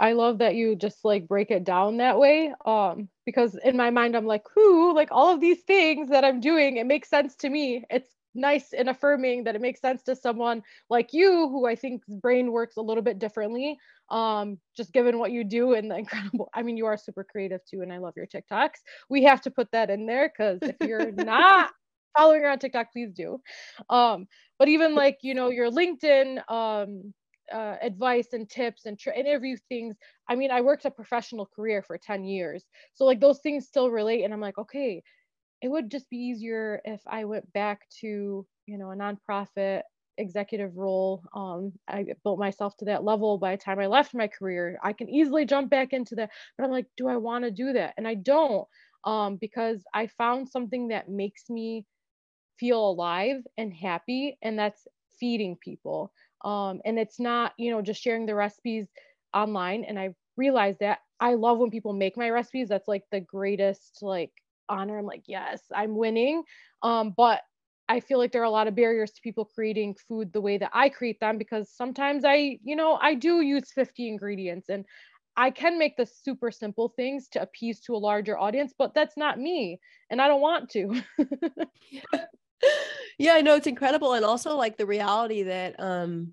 [0.00, 2.54] I love that you just like break it down that way.
[2.64, 6.40] Um, because in my mind, I'm like, who, like all of these things that I'm
[6.40, 7.84] doing, it makes sense to me.
[7.90, 12.02] It's nice and affirming that it makes sense to someone like you, who I think
[12.06, 13.78] brain works a little bit differently.
[14.08, 17.60] Um, just given what you do and the incredible, I mean, you are super creative
[17.64, 18.78] too, and I love your TikToks.
[19.08, 21.70] We have to put that in there because if you're not
[22.16, 23.40] following her on TikTok, please do.
[23.88, 24.26] Um,
[24.58, 27.12] but even like, you know, your LinkedIn, um,
[27.52, 29.96] uh, advice and tips and tr- interview things.
[30.28, 32.64] I mean, I worked a professional career for 10 years.
[32.94, 34.24] So like those things still relate.
[34.24, 35.02] And I'm like, okay,
[35.62, 39.82] it would just be easier if I went back to, you know, a nonprofit
[40.18, 41.22] executive role.
[41.34, 44.78] Um, I built myself to that level by the time I left my career.
[44.82, 46.30] I can easily jump back into that.
[46.56, 47.94] But I'm like, do I want to do that?
[47.96, 48.66] And I don't.
[49.04, 51.86] um, because I found something that makes me
[52.58, 54.86] feel alive and happy, and that's
[55.18, 56.12] feeding people.
[56.44, 58.88] Um, and it's not, you know, just sharing the recipes
[59.34, 59.84] online.
[59.84, 62.68] And I realized that I love when people make my recipes.
[62.68, 64.32] That's like the greatest like
[64.70, 64.98] honor.
[64.98, 66.42] I'm like, yes, I'm winning.
[66.82, 67.40] Um, but
[67.88, 70.58] I feel like there are a lot of barriers to people creating food the way
[70.58, 74.84] that I create them because sometimes I, you know, I do use 50 ingredients and
[75.36, 79.16] I can make the super simple things to appease to a larger audience, but that's
[79.16, 81.02] not me and I don't want to.
[83.18, 86.32] yeah, I know it's incredible and also like the reality that um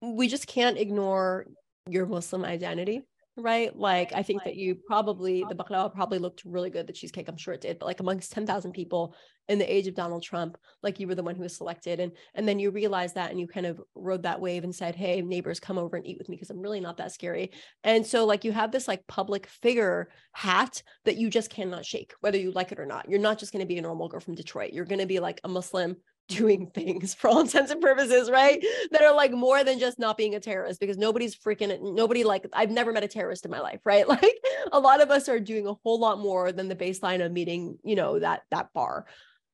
[0.00, 1.46] we just can't ignore
[1.86, 3.02] your Muslim identity
[3.38, 3.74] right?
[3.76, 6.86] Like I think that you probably the baklava probably looked really good.
[6.86, 9.14] The cheesecake, I'm sure it did, but like amongst 10,000 people
[9.48, 12.12] in the age of Donald Trump, like you were the one who was selected, and
[12.34, 15.20] and then you realized that and you kind of rode that wave and said, "Hey,
[15.22, 17.52] neighbors, come over and eat with me because I'm really not that scary."
[17.84, 22.14] And so like you have this like public figure hat that you just cannot shake,
[22.20, 23.08] whether you like it or not.
[23.08, 24.72] You're not just to be a normal girl from Detroit.
[24.72, 25.96] You're to be like a Muslim
[26.28, 28.62] doing things for all intents and purposes, right?
[28.90, 32.46] That are like more than just not being a terrorist because nobody's freaking nobody like
[32.52, 34.06] I've never met a terrorist in my life, right?
[34.18, 34.38] Like
[34.72, 37.78] a lot of us are doing a whole lot more than the baseline of meeting,
[37.82, 39.06] you know, that that bar.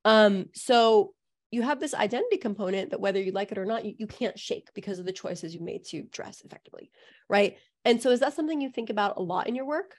[0.04, 1.14] Um so
[1.50, 4.38] you have this identity component that whether you like it or not, you, you can't
[4.38, 6.90] shake because of the choices you've made to dress effectively,
[7.28, 7.56] right?
[7.84, 9.94] And so is that something you think about a lot in your work?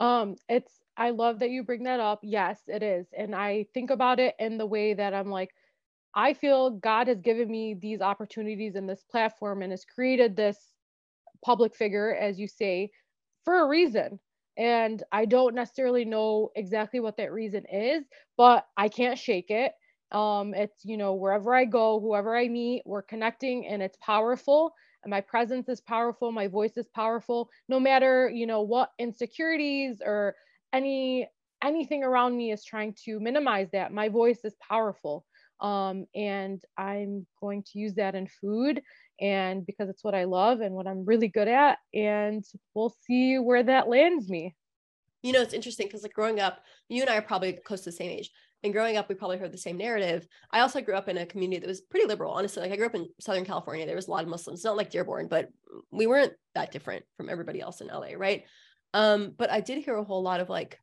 [0.00, 2.20] Um, it's I love that you bring that up.
[2.22, 3.06] Yes, it is.
[3.16, 5.50] And I think about it in the way that I'm like,
[6.14, 10.56] I feel God has given me these opportunities and this platform and has created this
[11.44, 12.90] public figure, as you say,
[13.44, 14.18] for a reason.
[14.58, 18.04] And I don't necessarily know exactly what that reason is,
[18.36, 19.72] but I can't shake it.
[20.12, 24.72] Um, it's, you know, wherever I go, whoever I meet, we're connecting and it's powerful.
[25.04, 26.32] And my presence is powerful.
[26.32, 27.50] My voice is powerful.
[27.68, 30.34] No matter you know what insecurities or
[30.72, 31.28] any
[31.62, 35.24] anything around me is trying to minimize that my voice is powerful.
[35.60, 38.82] Um, and i'm going to use that in food
[39.20, 42.44] and because it's what i love and what i'm really good at and
[42.74, 44.54] we'll see where that lands me
[45.22, 47.90] you know it's interesting because like growing up you and i are probably close to
[47.90, 48.30] the same age
[48.62, 51.26] and growing up we probably heard the same narrative i also grew up in a
[51.26, 54.08] community that was pretty liberal honestly like i grew up in southern california there was
[54.08, 55.48] a lot of muslims not like dearborn but
[55.90, 58.44] we weren't that different from everybody else in la right
[58.96, 60.80] um, but I did hear a whole lot of like,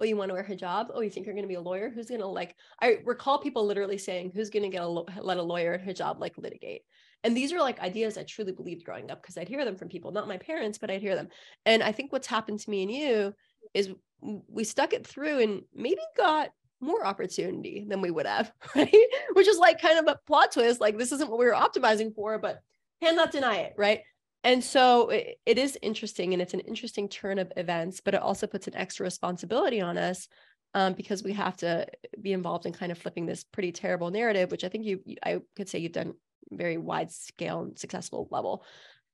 [0.00, 0.86] oh, you want to wear hijab?
[0.94, 1.90] Oh, you think you're going to be a lawyer?
[1.90, 5.36] Who's going to like, I recall people literally saying, who's going to get a, let
[5.36, 6.82] a lawyer in hijab like litigate?
[7.22, 9.88] And these are like ideas I truly believed growing up because I'd hear them from
[9.88, 11.28] people, not my parents, but I'd hear them.
[11.66, 13.34] And I think what's happened to me and you
[13.74, 13.90] is
[14.20, 16.50] we stuck it through and maybe got
[16.80, 18.94] more opportunity than we would have, right?
[19.34, 20.80] Which is like kind of a plot twist.
[20.80, 22.60] Like this isn't what we were optimizing for, but
[23.02, 24.00] cannot deny it, right?
[24.42, 28.22] And so it, it is interesting and it's an interesting turn of events, but it
[28.22, 30.28] also puts an extra responsibility on us
[30.72, 31.86] um, because we have to
[32.20, 35.40] be involved in kind of flipping this pretty terrible narrative, which I think you, I
[35.56, 36.14] could say you've done
[36.50, 38.64] very wide scale and successful level.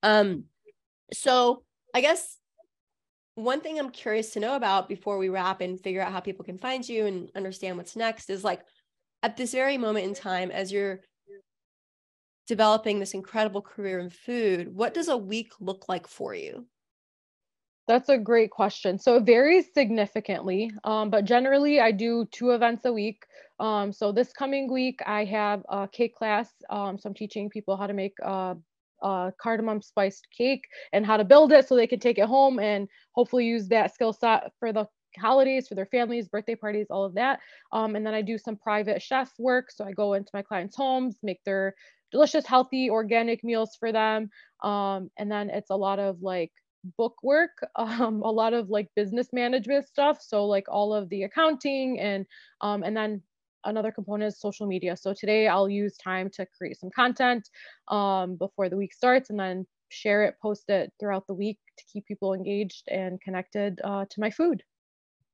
[0.03, 0.45] Um,
[1.13, 1.63] so
[1.95, 2.39] I guess
[3.35, 6.45] one thing I'm curious to know about before we wrap and figure out how people
[6.45, 8.63] can find you and understand what's next is like
[9.23, 11.01] at this very moment in time, as you're
[12.47, 16.67] developing this incredible career in food, what does a week look like for you?
[17.87, 18.99] That's a great question.
[18.99, 23.25] So it varies significantly, um, but generally I do two events a week.
[23.61, 26.51] Um, so this coming week I have a cake class.
[26.69, 28.57] Um, so I'm teaching people how to make a,
[29.03, 32.59] a cardamom spiced cake and how to build it so they can take it home
[32.59, 37.05] and hopefully use that skill set for the holidays for their families, birthday parties, all
[37.05, 37.39] of that.
[37.73, 39.71] Um, and then I do some private chef work.
[39.71, 41.75] So I go into my clients' homes, make their
[42.11, 44.29] delicious, healthy, organic meals for them.
[44.63, 46.51] Um, and then it's a lot of like
[46.97, 50.21] book work, um, a lot of like business management stuff.
[50.21, 52.27] So like all of the accounting and
[52.61, 53.23] um, and then
[53.65, 54.97] another component is social media.
[54.97, 57.49] So today I'll use time to create some content
[57.89, 61.85] um, before the week starts and then share it, post it throughout the week to
[61.93, 64.63] keep people engaged and connected uh, to my food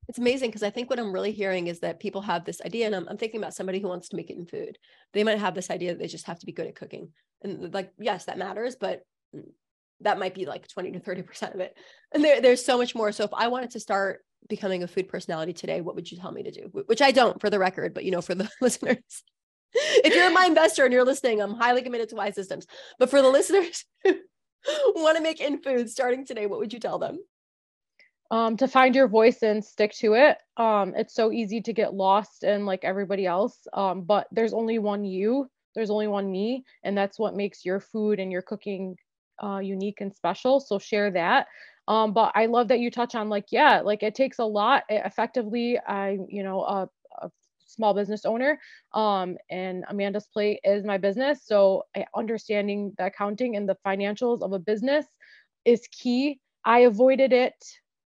[0.08, 2.86] it's amazing because I think what I'm really hearing is that people have this idea,
[2.86, 4.78] and I'm, I'm, thinking about somebody who wants to make it in food.
[5.12, 7.12] They might have this idea that they just have to be good at cooking.
[7.42, 9.04] And like, yes, that matters, but
[10.02, 11.76] that might be like 20 to 30% of it.
[12.12, 13.12] And there, there's so much more.
[13.12, 16.32] So if I wanted to start becoming a food personality today, what would you tell
[16.32, 16.70] me to do?
[16.86, 19.22] Which I don't for the record, but you know, for the listeners.
[19.74, 22.66] if you're my investor and you're listening, I'm highly committed to Wise Systems.
[22.98, 24.14] But for the listeners who
[24.94, 27.18] want to make in food starting today, what would you tell them?
[28.32, 30.38] um, to find your voice and stick to it.
[30.56, 34.78] Um, it's so easy to get lost in like everybody else, um, but there's only
[34.78, 38.96] one you, there's only one me, and that's what makes your food and your cooking
[39.42, 40.60] uh, unique and special.
[40.60, 41.46] So share that.
[41.88, 44.84] Um, but I love that you touch on like, yeah, like it takes a lot.
[44.88, 46.88] It effectively, I, you know, a,
[47.20, 47.30] a
[47.66, 48.60] small business owner,
[48.94, 51.42] um, and Amanda's Plate is my business.
[51.44, 51.84] So
[52.16, 55.06] understanding the accounting and the financials of a business
[55.64, 56.38] is key.
[56.64, 57.54] I avoided it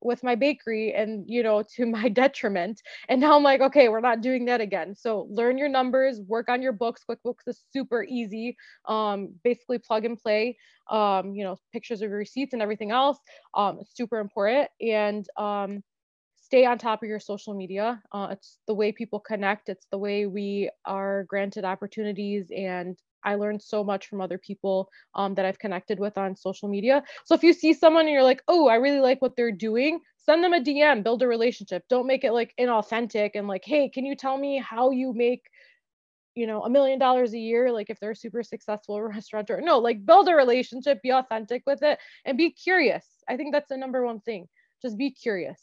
[0.03, 3.99] with my bakery and you know to my detriment and now i'm like okay we're
[3.99, 4.95] not doing that again.
[4.95, 7.03] So learn your numbers work on your books.
[7.09, 10.57] Quickbooks is super easy um, basically plug and play
[10.89, 13.17] um, you know pictures of your receipts and everything else
[13.55, 15.83] um, super important and um,
[16.35, 19.97] stay on top of your social media uh, it's the way people connect it's the
[19.97, 25.45] way we are granted opportunities and I learned so much from other people um, that
[25.45, 27.03] I've connected with on social media.
[27.25, 29.99] So if you see someone and you're like, oh, I really like what they're doing,
[30.17, 31.83] send them a DM, build a relationship.
[31.89, 35.43] Don't make it like inauthentic and like, hey, can you tell me how you make,
[36.35, 37.71] you know, a million dollars a year?
[37.71, 39.61] Like if they're a super successful restaurateur.
[39.61, 43.05] No, like build a relationship, be authentic with it, and be curious.
[43.27, 44.47] I think that's the number one thing.
[44.81, 45.59] Just be curious.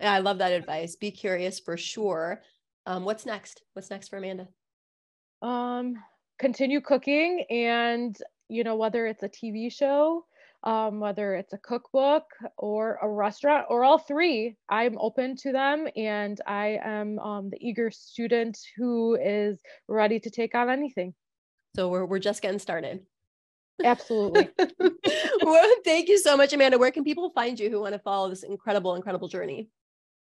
[0.00, 0.96] Yeah, I love that advice.
[0.96, 2.42] Be curious for sure.
[2.86, 3.62] Um, what's next?
[3.74, 4.48] What's next for Amanda?
[5.42, 6.02] Um,
[6.40, 8.16] continue cooking and
[8.48, 10.24] you know whether it's a tv show
[10.62, 12.24] um, whether it's a cookbook
[12.56, 15.86] or a restaurant or all three i'm open to them.
[15.96, 21.14] And i am um, the eager student who is ready to take on anything.
[21.76, 23.00] So we're, we're just getting started.
[23.84, 24.48] Absolutely.
[25.42, 26.78] Well thank you so much amanda.
[26.78, 29.68] Where can people find you who want to follow this incredible incredible journey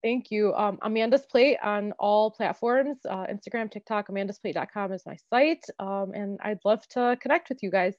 [0.02, 0.54] Thank you.
[0.54, 5.64] Um, Amanda's Plate on all platforms uh, Instagram, TikTok, amandasplate.com is my site.
[5.78, 7.94] Um, and I'd love to connect with you guys.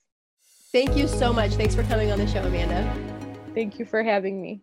[0.71, 1.51] Thank you so much.
[1.53, 2.93] Thanks for coming on the show, Amanda.
[3.53, 4.61] Thank you for having me.